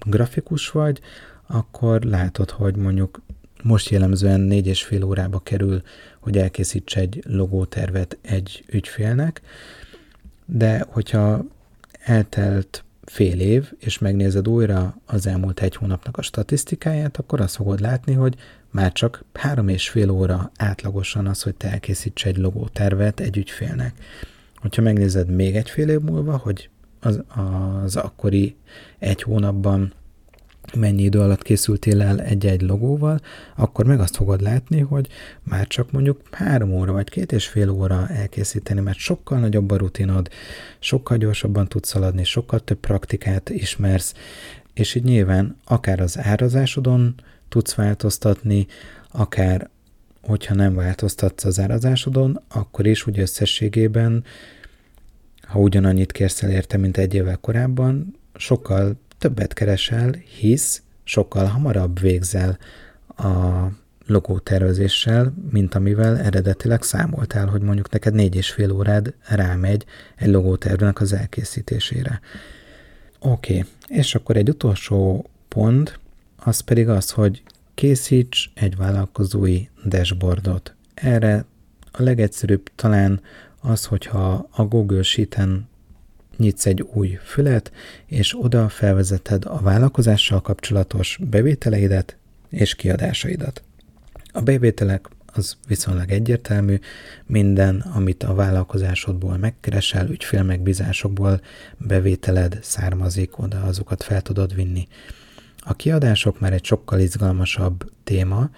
grafikus 0.00 0.70
vagy, 0.70 1.00
akkor 1.46 2.02
látod, 2.02 2.50
hogy 2.50 2.76
mondjuk 2.76 3.22
most 3.62 3.88
jellemzően 3.88 4.40
négy 4.40 4.66
és 4.66 4.82
fél 4.82 5.04
órába 5.04 5.38
kerül, 5.38 5.82
hogy 6.20 6.38
elkészíts 6.38 6.96
egy 6.96 7.22
logótervet 7.26 8.18
egy 8.22 8.64
ügyfélnek, 8.68 9.42
de 10.44 10.84
hogyha 10.88 11.44
eltelt 12.00 12.84
fél 13.04 13.40
év, 13.40 13.72
és 13.78 13.98
megnézed 13.98 14.48
újra 14.48 14.96
az 15.06 15.26
elmúlt 15.26 15.60
egy 15.60 15.76
hónapnak 15.76 16.16
a 16.16 16.22
statisztikáját, 16.22 17.16
akkor 17.16 17.40
azt 17.40 17.56
fogod 17.56 17.80
látni, 17.80 18.12
hogy 18.12 18.34
már 18.70 18.92
csak 18.92 19.24
három 19.32 19.68
és 19.68 19.88
fél 19.88 20.10
óra 20.10 20.50
átlagosan 20.56 21.26
az, 21.26 21.42
hogy 21.42 21.54
te 21.54 21.70
elkészíts 21.70 22.24
egy 22.24 22.36
logótervet 22.36 23.20
egy 23.20 23.36
ügyfélnek. 23.36 23.94
Hogyha 24.56 24.82
megnézed 24.82 25.28
még 25.28 25.56
egy 25.56 25.70
fél 25.70 25.88
év 25.88 26.00
múlva, 26.00 26.36
hogy 26.36 26.68
az, 27.00 27.22
az 27.82 27.96
akkori 27.96 28.56
egy 28.98 29.22
hónapban 29.22 29.92
mennyi 30.76 31.02
idő 31.02 31.20
alatt 31.20 31.42
készültél 31.42 32.02
el 32.02 32.20
egy-egy 32.20 32.62
logóval, 32.62 33.20
akkor 33.56 33.84
meg 33.84 34.00
azt 34.00 34.16
fogod 34.16 34.40
látni, 34.40 34.80
hogy 34.80 35.08
már 35.42 35.66
csak 35.66 35.90
mondjuk 35.90 36.20
három 36.30 36.72
óra 36.72 36.92
vagy 36.92 37.10
két 37.10 37.32
és 37.32 37.46
fél 37.46 37.70
óra 37.70 38.08
elkészíteni, 38.08 38.80
mert 38.80 38.98
sokkal 38.98 39.38
nagyobb 39.38 39.70
a 39.70 39.76
rutinod, 39.76 40.28
sokkal 40.78 41.16
gyorsabban 41.16 41.68
tudsz 41.68 41.88
szaladni, 41.88 42.24
sokkal 42.24 42.60
több 42.60 42.78
praktikát 42.78 43.50
ismersz, 43.50 44.14
és 44.74 44.94
így 44.94 45.04
nyilván 45.04 45.56
akár 45.64 46.00
az 46.00 46.18
árazásodon 46.18 47.14
tudsz 47.48 47.74
változtatni, 47.74 48.66
akár 49.10 49.70
hogyha 50.22 50.54
nem 50.54 50.74
változtatsz 50.74 51.44
az 51.44 51.60
árazásodon, 51.60 52.40
akkor 52.48 52.86
is 52.86 53.06
úgy 53.06 53.18
összességében, 53.18 54.24
ha 55.42 55.58
ugyanannyit 55.58 56.12
kérsz 56.12 56.42
el 56.42 56.50
érte, 56.50 56.76
mint 56.76 56.96
egy 56.96 57.14
évvel 57.14 57.36
korábban, 57.36 58.18
sokkal 58.34 58.96
többet 59.24 59.52
keresel, 59.52 60.10
hisz 60.38 60.82
sokkal 61.04 61.46
hamarabb 61.46 62.00
végzel 62.00 62.58
a 63.16 63.66
logótervezéssel, 64.06 65.34
mint 65.50 65.74
amivel 65.74 66.18
eredetileg 66.18 66.82
számoltál, 66.82 67.46
hogy 67.46 67.62
mondjuk 67.62 67.90
neked 67.90 68.14
négy 68.14 68.36
és 68.36 68.50
fél 68.50 68.70
órád 68.72 69.14
rámegy 69.28 69.84
egy 70.16 70.28
logótervnek 70.28 71.00
az 71.00 71.12
elkészítésére. 71.12 72.20
Oké, 73.18 73.58
okay. 73.58 73.70
és 73.86 74.14
akkor 74.14 74.36
egy 74.36 74.48
utolsó 74.48 75.30
pont, 75.48 75.98
az 76.36 76.60
pedig 76.60 76.88
az, 76.88 77.10
hogy 77.10 77.42
készíts 77.74 78.50
egy 78.54 78.76
vállalkozói 78.76 79.66
dashboardot. 79.86 80.74
Erre 80.94 81.44
a 81.92 82.02
legegyszerűbb 82.02 82.70
talán 82.74 83.20
az, 83.60 83.84
hogyha 83.84 84.48
a 84.50 84.64
Google 84.64 85.02
Sheet-en 85.02 85.68
nyitsz 86.36 86.66
egy 86.66 86.82
új 86.82 87.18
fület, 87.22 87.72
és 88.06 88.36
oda 88.40 88.68
felvezeted 88.68 89.44
a 89.44 89.60
vállalkozással 89.60 90.40
kapcsolatos 90.40 91.18
bevételeidet 91.22 92.16
és 92.48 92.74
kiadásaidat. 92.74 93.62
A 94.32 94.40
bevételek 94.40 95.08
az 95.36 95.56
viszonylag 95.66 96.10
egyértelmű, 96.10 96.78
minden, 97.26 97.80
amit 97.94 98.22
a 98.22 98.34
vállalkozásodból 98.34 99.36
megkeresel, 99.36 100.08
ügyfélmegbízásokból 100.08 101.40
bevételed 101.78 102.58
származik, 102.62 103.38
oda 103.38 103.62
azokat 103.62 104.02
fel 104.02 104.20
tudod 104.20 104.54
vinni. 104.54 104.88
A 105.58 105.74
kiadások 105.74 106.40
már 106.40 106.52
egy 106.52 106.64
sokkal 106.64 107.00
izgalmasabb 107.00 107.90
téma, 108.04 108.50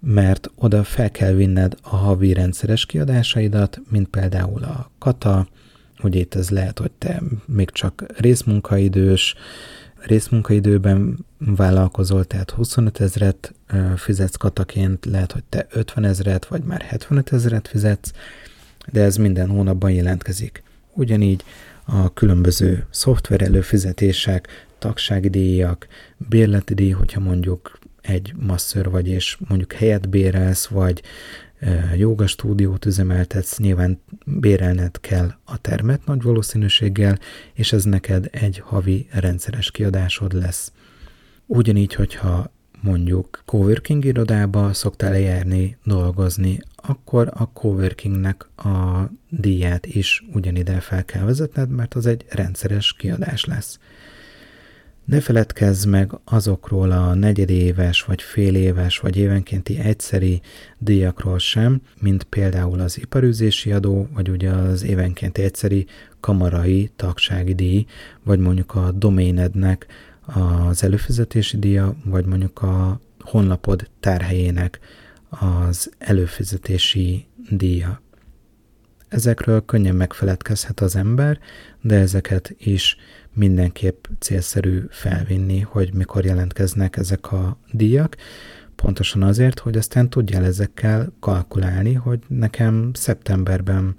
mert 0.00 0.50
oda 0.54 0.84
fel 0.84 1.10
kell 1.10 1.32
vinned 1.32 1.74
a 1.82 1.96
havi 1.96 2.32
rendszeres 2.32 2.86
kiadásaidat, 2.86 3.80
mint 3.90 4.08
például 4.08 4.62
a 4.62 4.90
kata, 4.98 5.48
hogy 6.00 6.14
itt 6.14 6.34
ez 6.34 6.50
lehet, 6.50 6.78
hogy 6.78 6.90
te 6.90 7.22
még 7.46 7.70
csak 7.70 8.04
részmunkaidős, 8.16 9.34
részmunkaidőben 10.00 11.26
vállalkozol, 11.38 12.24
tehát 12.24 12.50
25 12.50 13.00
ezeret 13.00 13.54
fizetsz 13.96 14.36
kataként, 14.36 15.06
lehet, 15.06 15.32
hogy 15.32 15.44
te 15.48 15.66
50 15.70 16.04
ezeret, 16.04 16.46
vagy 16.46 16.62
már 16.62 16.80
75 16.80 17.32
ezeret 17.32 17.68
fizetsz, 17.68 18.12
de 18.92 19.02
ez 19.02 19.16
minden 19.16 19.48
hónapban 19.48 19.90
jelentkezik. 19.90 20.62
Ugyanígy 20.92 21.44
a 21.84 22.12
különböző 22.12 22.86
szoftver 22.90 23.42
előfizetések, 23.42 24.66
tagsági 24.78 25.28
díjak, 25.28 25.86
bérleti 26.16 26.74
díj, 26.74 26.90
hogyha 26.90 27.20
mondjuk 27.20 27.78
egy 28.00 28.34
masször 28.36 28.90
vagy, 28.90 29.08
és 29.08 29.36
mondjuk 29.48 29.72
helyet 29.72 30.08
bérelsz, 30.08 30.66
vagy 30.66 31.02
joga 31.96 32.26
stúdiót 32.26 32.86
üzemeltetsz, 32.86 33.58
nyilván 33.58 34.00
bérelned 34.24 35.00
kell 35.00 35.34
a 35.44 35.58
termet 35.58 36.06
nagy 36.06 36.22
valószínűséggel, 36.22 37.18
és 37.54 37.72
ez 37.72 37.84
neked 37.84 38.28
egy 38.30 38.58
havi 38.58 39.06
rendszeres 39.10 39.70
kiadásod 39.70 40.32
lesz. 40.32 40.72
Ugyanígy, 41.46 41.94
hogyha 41.94 42.50
mondjuk 42.80 43.42
coworking 43.44 44.04
irodába 44.04 44.72
szoktál 44.72 45.18
járni, 45.18 45.76
dolgozni, 45.84 46.60
akkor 46.76 47.30
a 47.34 47.44
coworkingnek 47.52 48.48
a 48.56 49.10
díját 49.28 49.86
is 49.86 50.24
ugyanide 50.32 50.80
fel 50.80 51.04
kell 51.04 51.24
vezetned, 51.24 51.70
mert 51.70 51.94
az 51.94 52.06
egy 52.06 52.24
rendszeres 52.28 52.92
kiadás 52.92 53.44
lesz. 53.44 53.78
Ne 55.10 55.20
feledkezz 55.20 55.84
meg 55.84 56.10
azokról 56.24 56.90
a 56.90 57.14
negyedéves, 57.14 58.02
vagy 58.02 58.22
fél 58.22 58.54
éves, 58.54 58.98
vagy 58.98 59.16
évenkénti 59.16 59.78
egyszeri 59.78 60.40
díjakról 60.78 61.38
sem, 61.38 61.80
mint 62.00 62.24
például 62.24 62.80
az 62.80 62.98
iparűzési 62.98 63.72
adó, 63.72 64.08
vagy 64.14 64.28
ugye 64.28 64.50
az 64.50 64.84
évenkénti 64.84 65.42
egyszeri 65.42 65.86
kamarai 66.20 66.90
tagsági 66.96 67.54
díj, 67.54 67.86
vagy 68.22 68.38
mondjuk 68.38 68.74
a 68.74 68.90
doménednek 68.90 69.86
az 70.68 70.82
előfizetési 70.82 71.58
díja, 71.58 71.96
vagy 72.04 72.24
mondjuk 72.24 72.62
a 72.62 73.00
honlapod 73.20 73.90
tárhelyének 74.00 74.78
az 75.28 75.90
előfizetési 75.98 77.26
díja. 77.48 78.00
Ezekről 79.08 79.64
könnyen 79.64 79.94
megfeledkezhet 79.94 80.80
az 80.80 80.96
ember, 80.96 81.38
de 81.80 81.96
ezeket 81.96 82.54
is 82.58 82.96
mindenképp 83.32 84.04
célszerű 84.18 84.82
felvinni, 84.90 85.60
hogy 85.60 85.94
mikor 85.94 86.24
jelentkeznek 86.24 86.96
ezek 86.96 87.32
a 87.32 87.58
díjak, 87.72 88.16
pontosan 88.74 89.22
azért, 89.22 89.58
hogy 89.58 89.76
aztán 89.76 90.10
tudjál 90.10 90.44
ezekkel 90.44 91.12
kalkulálni, 91.20 91.92
hogy 91.92 92.18
nekem 92.26 92.90
szeptemberben 92.92 93.94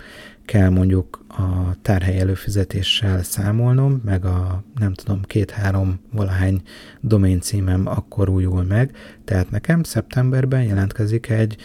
kell 0.45 0.69
mondjuk 0.69 1.25
a 1.27 1.75
tárhely 1.81 2.19
előfizetéssel 2.19 3.23
számolnom, 3.23 4.01
meg 4.05 4.25
a 4.25 4.63
nem 4.75 4.93
tudom, 4.93 5.21
két-három 5.21 5.99
valahány 6.11 6.61
domain 7.01 7.41
címem 7.41 7.87
akkor 7.87 8.29
újul 8.29 8.63
meg, 8.63 8.95
tehát 9.25 9.51
nekem 9.51 9.83
szeptemberben 9.83 10.63
jelentkezik 10.63 11.29
egy 11.29 11.57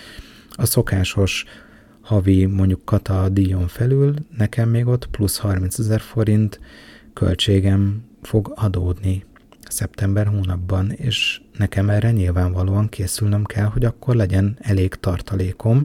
a 0.50 0.66
szokásos 0.66 1.44
havi 2.00 2.44
mondjuk 2.44 2.84
kata 2.84 3.28
díjon 3.28 3.68
felül, 3.68 4.14
nekem 4.36 4.68
még 4.68 4.86
ott 4.86 5.08
plusz 5.10 5.38
30 5.38 5.78
ezer 5.78 6.00
forint 6.00 6.60
költségem 7.16 8.04
fog 8.22 8.52
adódni 8.54 9.24
szeptember 9.68 10.26
hónapban, 10.26 10.90
és 10.90 11.40
nekem 11.58 11.90
erre 11.90 12.10
nyilvánvalóan 12.10 12.88
készülnöm 12.88 13.44
kell, 13.44 13.64
hogy 13.64 13.84
akkor 13.84 14.14
legyen 14.14 14.58
elég 14.60 14.94
tartalékom 14.94 15.84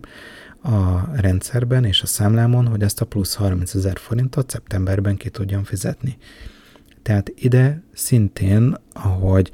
a 0.62 1.16
rendszerben 1.16 1.86
és 1.86 2.02
a 2.02 2.06
számlámon, 2.06 2.68
hogy 2.68 2.82
ezt 2.82 3.02
a 3.02 3.06
plusz 3.06 3.36
30 3.36 3.74
ezer 3.74 3.98
forintot 3.98 4.50
szeptemberben 4.50 5.16
ki 5.16 5.30
tudjam 5.30 5.64
fizetni. 5.64 6.18
Tehát 7.02 7.32
ide 7.36 7.84
szintén, 7.94 8.78
ahogy 8.94 9.52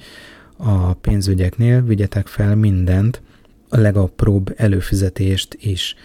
a 0.58 0.94
pénzügyeknél 0.94 1.82
vigyetek 1.82 2.28
fel 2.28 2.56
mindent, 2.56 3.22
a 3.70 3.78
legapróbb 3.78 4.54
előfizetést 4.58 5.58
is. 5.60 5.96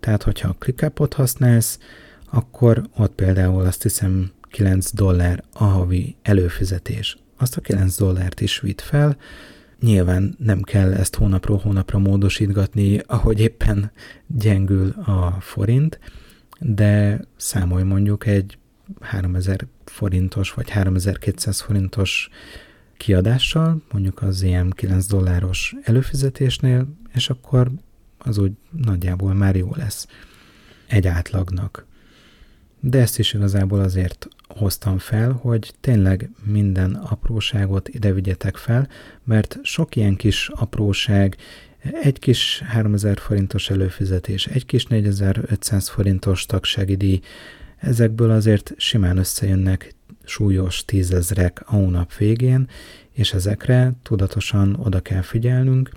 Tehát, 0.00 0.22
hogyha 0.22 0.48
a 0.48 0.56
ClickUp-ot 0.58 1.14
használsz, 1.14 1.78
akkor 2.30 2.82
ott 2.96 3.14
például 3.14 3.64
azt 3.64 3.82
hiszem 3.82 4.30
9 4.50 4.92
dollár 4.92 5.44
a 5.52 5.64
havi 5.64 6.16
előfizetés. 6.22 7.16
Azt 7.36 7.56
a 7.56 7.60
9 7.60 7.96
dollárt 7.96 8.40
is 8.40 8.60
vitt 8.60 8.80
fel, 8.80 9.16
nyilván 9.80 10.34
nem 10.38 10.62
kell 10.62 10.92
ezt 10.92 11.16
hónapról 11.16 11.58
hónapra 11.58 11.98
módosítgatni, 11.98 13.00
ahogy 13.06 13.40
éppen 13.40 13.90
gyengül 14.26 14.90
a 14.90 15.36
forint, 15.40 16.00
de 16.58 17.20
számolj 17.36 17.82
mondjuk 17.82 18.26
egy 18.26 18.58
3000 19.00 19.66
forintos 19.84 20.52
vagy 20.52 20.70
3200 20.70 21.60
forintos 21.60 22.28
kiadással, 22.96 23.82
mondjuk 23.92 24.22
az 24.22 24.42
ilyen 24.42 24.70
9 24.70 25.06
dolláros 25.06 25.74
előfizetésnél, 25.82 26.86
és 27.14 27.30
akkor 27.30 27.70
az 28.18 28.38
úgy 28.38 28.52
nagyjából 28.70 29.34
már 29.34 29.56
jó 29.56 29.70
lesz 29.76 30.06
egy 30.86 31.06
átlagnak. 31.06 31.86
De 32.80 33.00
ezt 33.00 33.18
is 33.18 33.32
igazából 33.32 33.80
azért 33.80 34.28
hoztam 34.48 34.98
fel, 34.98 35.32
hogy 35.32 35.72
tényleg 35.80 36.30
minden 36.44 36.94
apróságot 36.94 37.88
ide 37.88 38.12
vigyetek 38.12 38.56
fel, 38.56 38.88
mert 39.24 39.58
sok 39.62 39.96
ilyen 39.96 40.16
kis 40.16 40.48
apróság, 40.54 41.36
egy 42.02 42.18
kis 42.18 42.62
3000 42.66 43.18
forintos 43.18 43.70
előfizetés, 43.70 44.46
egy 44.46 44.66
kis 44.66 44.86
4500 44.86 45.88
forintos 45.88 46.46
tagsági 46.46 47.20
ezekből 47.76 48.30
azért 48.30 48.72
simán 48.76 49.16
összejönnek 49.16 49.94
súlyos 50.24 50.84
tízezrek 50.84 51.62
a 51.66 51.74
hónap 51.74 52.14
végén, 52.14 52.68
és 53.12 53.32
ezekre 53.32 53.92
tudatosan 54.02 54.76
oda 54.82 55.00
kell 55.00 55.22
figyelnünk, 55.22 55.90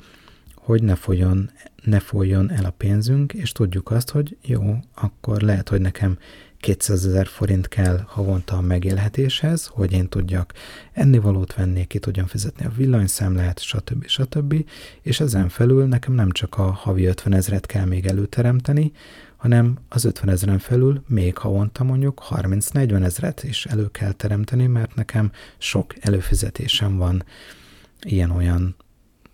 hogy 0.56 0.84
ne 0.84 0.96
folyjon, 0.96 1.52
ne 1.84 2.00
folyjon 2.00 2.52
el 2.52 2.66
a 2.66 2.70
pénzünk, 2.70 3.34
és 3.34 3.52
tudjuk 3.52 3.92
azt, 3.92 4.10
hogy 4.10 4.38
jó, 4.42 4.78
akkor 4.94 5.42
lehet, 5.42 5.70
hogy 5.70 5.82
nekem 5.82 6.18
200 6.64 7.06
ezer 7.06 7.28
forint 7.28 7.68
kell 7.68 8.04
havonta 8.08 8.58
a 8.58 8.62
megélhetéshez, 8.62 9.66
hogy 9.66 9.92
én 9.92 10.10
tudjak 10.10 10.54
ennivalót 10.92 11.56
venni, 11.56 11.86
ki 11.86 12.00
tudjam 12.00 12.26
fizetni 12.26 12.66
a 12.66 12.72
villanyszámlát, 12.76 13.60
stb. 13.60 14.08
stb. 14.08 14.66
És 15.02 15.20
ezen 15.20 15.50
felül 15.50 15.86
nekem 15.86 16.14
nem 16.14 16.32
csak 16.32 16.58
a 16.58 16.72
havi 16.72 17.06
50 17.06 17.34
ezeret 17.34 17.66
kell 17.66 17.86
még 17.86 18.06
előteremteni, 18.06 18.92
hanem 19.36 19.78
az 19.90 20.06
50 20.06 20.30
ezeren 20.30 20.60
felül 20.60 21.04
még 21.08 21.38
havonta 21.38 21.84
mondjuk 21.84 22.24
30-40 22.30 23.04
ezeret 23.04 23.44
is 23.44 23.66
elő 23.66 23.92
kell 23.92 24.12
teremteni, 24.12 24.68
mert 24.68 24.96
nekem 24.96 25.32
sok 25.58 25.94
előfizetésem 26.00 26.98
van 26.98 27.24
ilyen-olyan 28.02 28.76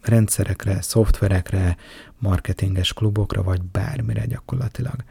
rendszerekre, 0.02 0.82
szoftverekre, 0.82 1.78
marketinges 2.18 2.94
klubokra, 2.94 3.44
vagy 3.44 3.62
bármire 3.62 4.26
gyakorlatilag. 4.26 5.04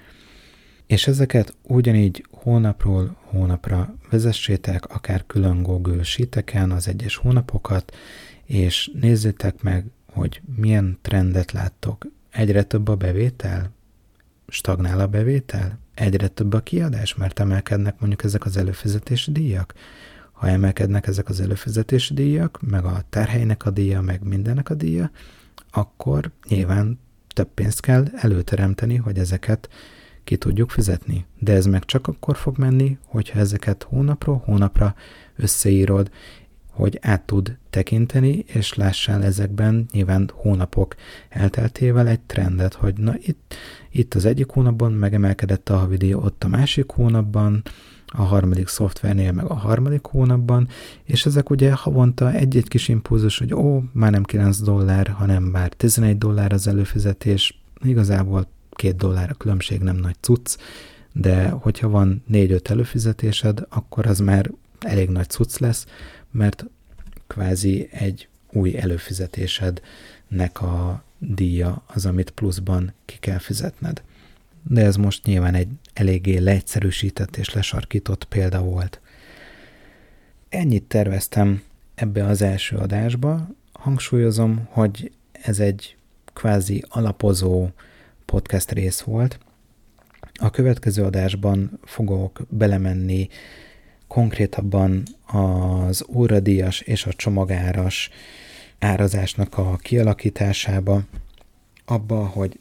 És 0.89 1.07
ezeket 1.07 1.57
ugyanígy 1.63 2.27
hónapról 2.31 3.17
hónapra 3.25 3.95
vezessétek, 4.11 4.87
akár 4.87 5.27
külön 5.27 5.63
Google 5.63 6.03
Sheet-eken 6.03 6.71
az 6.71 6.89
egyes 6.89 7.17
hónapokat, 7.17 7.97
és 8.45 8.91
nézzétek 9.01 9.63
meg, 9.63 9.85
hogy 10.13 10.41
milyen 10.57 10.99
trendet 11.03 11.53
láttok. 11.53 12.07
Egyre 12.31 12.63
több 12.63 12.89
a 12.89 12.97
bevétel? 12.97 13.73
Stagnál 14.47 15.01
a 15.01 15.07
bevétel? 15.07 15.79
Egyre 15.95 16.29
több 16.29 16.53
a 16.53 16.61
kiadás, 16.61 17.15
mert 17.15 17.39
emelkednek 17.39 18.01
mondjuk 18.01 18.25
ezek 18.25 18.45
az 18.45 18.57
előfizetési 18.57 19.33
díjak? 19.33 19.75
ha 20.39 20.49
emelkednek 20.49 21.07
ezek 21.07 21.29
az 21.29 21.41
előfizetési 21.41 22.15
díjak, 22.15 22.61
meg 22.61 22.85
a 22.85 23.03
terhelynek 23.09 23.67
a 23.67 23.71
díja, 23.71 24.01
meg 24.01 24.23
mindennek 24.23 24.71
a 24.71 24.75
díja, 24.75 25.11
akkor 25.71 26.31
nyilván 26.49 26.99
több 27.35 27.49
pénzt 27.55 27.81
kell 27.81 28.05
előteremteni, 28.15 28.97
hogy 28.97 29.19
ezeket 29.19 29.69
ki 30.29 30.37
tudjuk 30.37 30.71
fizetni. 30.71 31.25
De 31.39 31.53
ez 31.53 31.67
meg 31.67 31.85
csak 31.85 32.07
akkor 32.07 32.37
fog 32.37 32.59
menni, 32.59 32.99
hogyha 33.05 33.39
ezeket 33.39 33.83
hónapról 33.83 34.43
hónapra 34.45 34.95
összeírod, 35.37 36.11
hogy 36.71 36.99
át 37.03 37.23
tud 37.23 37.57
tekinteni, 37.71 38.45
és 38.47 38.75
lássál 38.75 39.25
ezekben 39.25 39.87
nyilván 39.93 40.31
hónapok 40.35 40.95
elteltével 41.29 42.09
egy 42.09 42.21
trendet, 42.21 42.75
hogy 42.75 42.95
na 42.95 43.15
itt, 43.19 43.55
itt 43.91 44.15
az 44.15 44.25
egyik 44.25 44.51
hónapban 44.51 44.93
megemelkedett 44.93 45.69
a 45.69 45.77
havidíj, 45.77 46.15
ott 46.15 46.45
a 46.45 46.49
másik 46.49 46.91
hónapban, 46.91 47.63
a 48.07 48.23
harmadik 48.23 48.69
szoftvernél, 48.69 49.33
meg 49.33 49.45
a 49.45 49.55
harmadik 49.55 50.05
hónapban, 50.05 50.69
és 51.05 51.27
ezek 51.27 51.51
ugye 51.51 51.73
havonta 51.73 52.33
egy-egy 52.33 52.69
kis 52.69 52.89
impulzus, 52.89 53.39
hogy 53.39 53.55
ó, 53.55 53.83
már 53.93 54.11
nem 54.11 54.23
9 54.23 54.61
dollár, 54.61 55.07
hanem 55.09 55.43
már 55.43 55.73
11 55.73 56.19
dollár 56.19 56.53
az 56.53 56.67
előfizetés, 56.67 57.61
igazából 57.83 58.47
2 58.79 58.97
dollár 58.97 59.31
a 59.31 59.35
különbség, 59.35 59.81
nem 59.81 59.97
nagy 59.97 60.17
cucc, 60.21 60.57
de 61.13 61.49
hogyha 61.49 61.89
van 61.89 62.25
4-5 62.33 62.71
előfizetésed, 62.71 63.67
akkor 63.69 64.07
az 64.07 64.19
már 64.19 64.51
elég 64.81 65.09
nagy 65.09 65.29
cucc 65.29 65.59
lesz, 65.59 65.87
mert 66.31 66.65
kvázi 67.27 67.89
egy 67.91 68.29
új 68.53 68.79
előfizetésednek 68.79 70.63
a 70.63 71.03
díja 71.19 71.83
az, 71.87 72.07
amit 72.07 72.31
pluszban 72.31 72.93
ki 73.05 73.17
kell 73.21 73.39
fizetned. 73.39 74.03
De 74.63 74.85
ez 74.85 74.97
most 74.97 75.25
nyilván 75.25 75.55
egy 75.55 75.69
eléggé 75.93 76.37
leegyszerűsített 76.37 77.37
és 77.37 77.55
lesarkított 77.55 78.25
példa 78.25 78.63
volt. 78.63 79.01
Ennyit 80.49 80.83
terveztem 80.83 81.63
ebbe 81.95 82.25
az 82.25 82.43
első 82.43 82.77
adásba. 82.77 83.49
Hangsúlyozom, 83.73 84.67
hogy 84.71 85.13
ez 85.33 85.59
egy 85.61 85.97
kvázi 86.33 86.85
alapozó 86.89 87.69
podcast 88.31 88.71
rész 88.71 89.01
volt. 89.01 89.39
A 90.35 90.51
következő 90.51 91.03
adásban 91.03 91.81
fogok 91.85 92.47
belemenni 92.49 93.29
konkrétabban 94.07 95.03
az 95.27 96.05
óradíjas 96.09 96.81
és 96.81 97.07
a 97.07 97.13
csomagáras 97.13 98.11
árazásnak 98.79 99.59
a 99.59 99.77
kialakításába, 99.77 101.03
abba, 101.85 102.27
hogy 102.27 102.59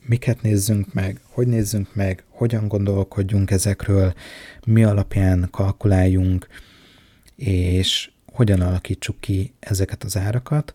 miket 0.00 0.42
nézzünk 0.42 0.92
meg, 0.92 1.20
hogy 1.30 1.46
nézzünk 1.46 1.94
meg, 1.94 2.24
hogyan 2.28 2.68
gondolkodjunk 2.68 3.50
ezekről, 3.50 4.14
mi 4.66 4.84
alapján 4.84 5.48
kalkuláljunk, 5.50 6.46
és 7.36 8.10
hogyan 8.32 8.60
alakítsuk 8.60 9.20
ki 9.20 9.52
ezeket 9.60 10.04
az 10.04 10.16
árakat, 10.16 10.74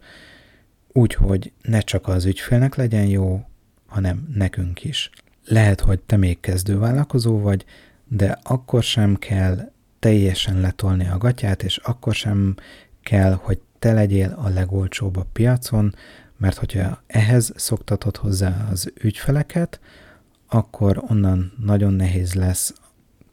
úgy, 0.88 1.14
hogy 1.14 1.52
ne 1.62 1.80
csak 1.80 2.08
az 2.08 2.26
ügyfélnek 2.26 2.76
legyen 2.76 3.06
jó, 3.06 3.46
hanem 3.92 4.28
nekünk 4.34 4.84
is. 4.84 5.10
Lehet, 5.46 5.82
hogy 5.82 6.00
te 6.00 6.18
még 6.18 6.40
kezdővállalkozó 6.40 7.40
vagy, 7.40 7.66
de 8.08 8.40
akkor 8.44 8.84
sem 8.84 9.16
kell 9.16 9.72
teljesen 10.00 10.60
letolni 10.60 11.08
a 11.08 11.18
gatyát, 11.18 11.64
és 11.64 11.78
akkor 11.78 12.14
sem 12.14 12.56
kell, 13.04 13.34
hogy 13.34 13.60
te 13.80 13.94
legyél 13.94 14.38
a 14.44 14.50
legolcsóbb 14.50 15.16
a 15.16 15.28
piacon, 15.34 15.96
mert 16.38 16.58
hogyha 16.58 17.02
ehhez 17.08 17.54
szoktatod 17.56 18.18
hozzá 18.18 18.68
az 18.72 18.92
ügyfeleket, 19.02 19.80
akkor 20.48 21.04
onnan 21.08 21.54
nagyon 21.66 21.94
nehéz 21.94 22.34
lesz 22.34 22.74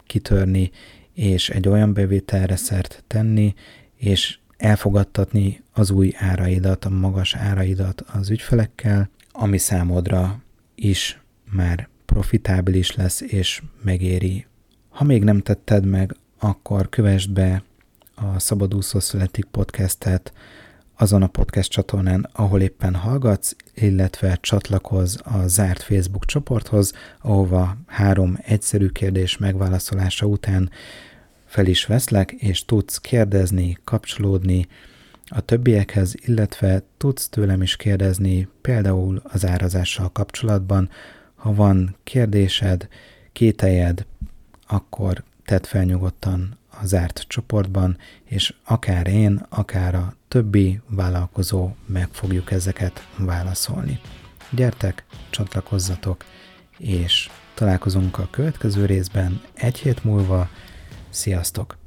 kitörni, 0.06 0.70
és 1.12 1.50
egy 1.50 1.68
olyan 1.68 1.92
bevételre 1.92 2.56
szert 2.56 3.04
tenni, 3.06 3.54
és 3.96 4.38
elfogadtatni 4.56 5.62
az 5.72 5.90
új 5.90 6.12
áraidat, 6.16 6.84
a 6.84 6.90
magas 6.90 7.34
áraidat 7.34 8.00
az 8.00 8.30
ügyfelekkel, 8.30 9.10
ami 9.32 9.58
számodra 9.58 10.42
is 10.78 11.20
már 11.50 11.88
profitábilis 12.04 12.94
lesz, 12.94 13.20
és 13.20 13.62
megéri. 13.82 14.46
Ha 14.88 15.04
még 15.04 15.24
nem 15.24 15.40
tetted 15.40 15.86
meg, 15.86 16.16
akkor 16.38 16.88
kövesd 16.88 17.30
be 17.30 17.62
a 18.14 18.38
Szabadúszó 18.38 19.00
Születik 19.00 19.44
podcastet 19.44 20.32
azon 20.96 21.22
a 21.22 21.26
podcast 21.26 21.70
csatornán, 21.70 22.28
ahol 22.32 22.60
éppen 22.60 22.94
hallgatsz, 22.94 23.56
illetve 23.74 24.38
csatlakozz 24.40 25.16
a 25.24 25.46
zárt 25.46 25.82
Facebook 25.82 26.24
csoporthoz, 26.24 26.92
ahova 27.20 27.76
három 27.86 28.38
egyszerű 28.42 28.88
kérdés 28.88 29.36
megválaszolása 29.36 30.26
után 30.26 30.70
fel 31.44 31.66
is 31.66 31.86
veszlek, 31.86 32.32
és 32.32 32.64
tudsz 32.64 32.98
kérdezni, 32.98 33.78
kapcsolódni 33.84 34.66
a 35.28 35.40
többiekhez, 35.40 36.14
illetve 36.26 36.82
tudsz 36.96 37.28
tőlem 37.28 37.62
is 37.62 37.76
kérdezni 37.76 38.48
például 38.60 39.22
az 39.24 39.46
árazással 39.46 40.12
kapcsolatban. 40.12 40.90
Ha 41.34 41.54
van 41.54 41.96
kérdésed, 42.04 42.88
kételjed, 43.32 44.06
akkor 44.66 45.22
tedd 45.44 45.62
fel 45.62 45.84
nyugodtan 45.84 46.58
a 46.80 46.86
zárt 46.86 47.24
csoportban, 47.28 47.96
és 48.24 48.54
akár 48.64 49.06
én, 49.06 49.46
akár 49.48 49.94
a 49.94 50.14
többi 50.28 50.80
vállalkozó 50.86 51.70
meg 51.86 52.08
fogjuk 52.10 52.50
ezeket 52.50 53.08
válaszolni. 53.16 54.00
Gyertek, 54.50 55.04
csatlakozzatok, 55.30 56.24
és 56.78 57.30
találkozunk 57.54 58.18
a 58.18 58.28
következő 58.30 58.86
részben 58.86 59.40
egy 59.54 59.78
hét 59.78 60.04
múlva. 60.04 60.48
Sziasztok! 61.10 61.77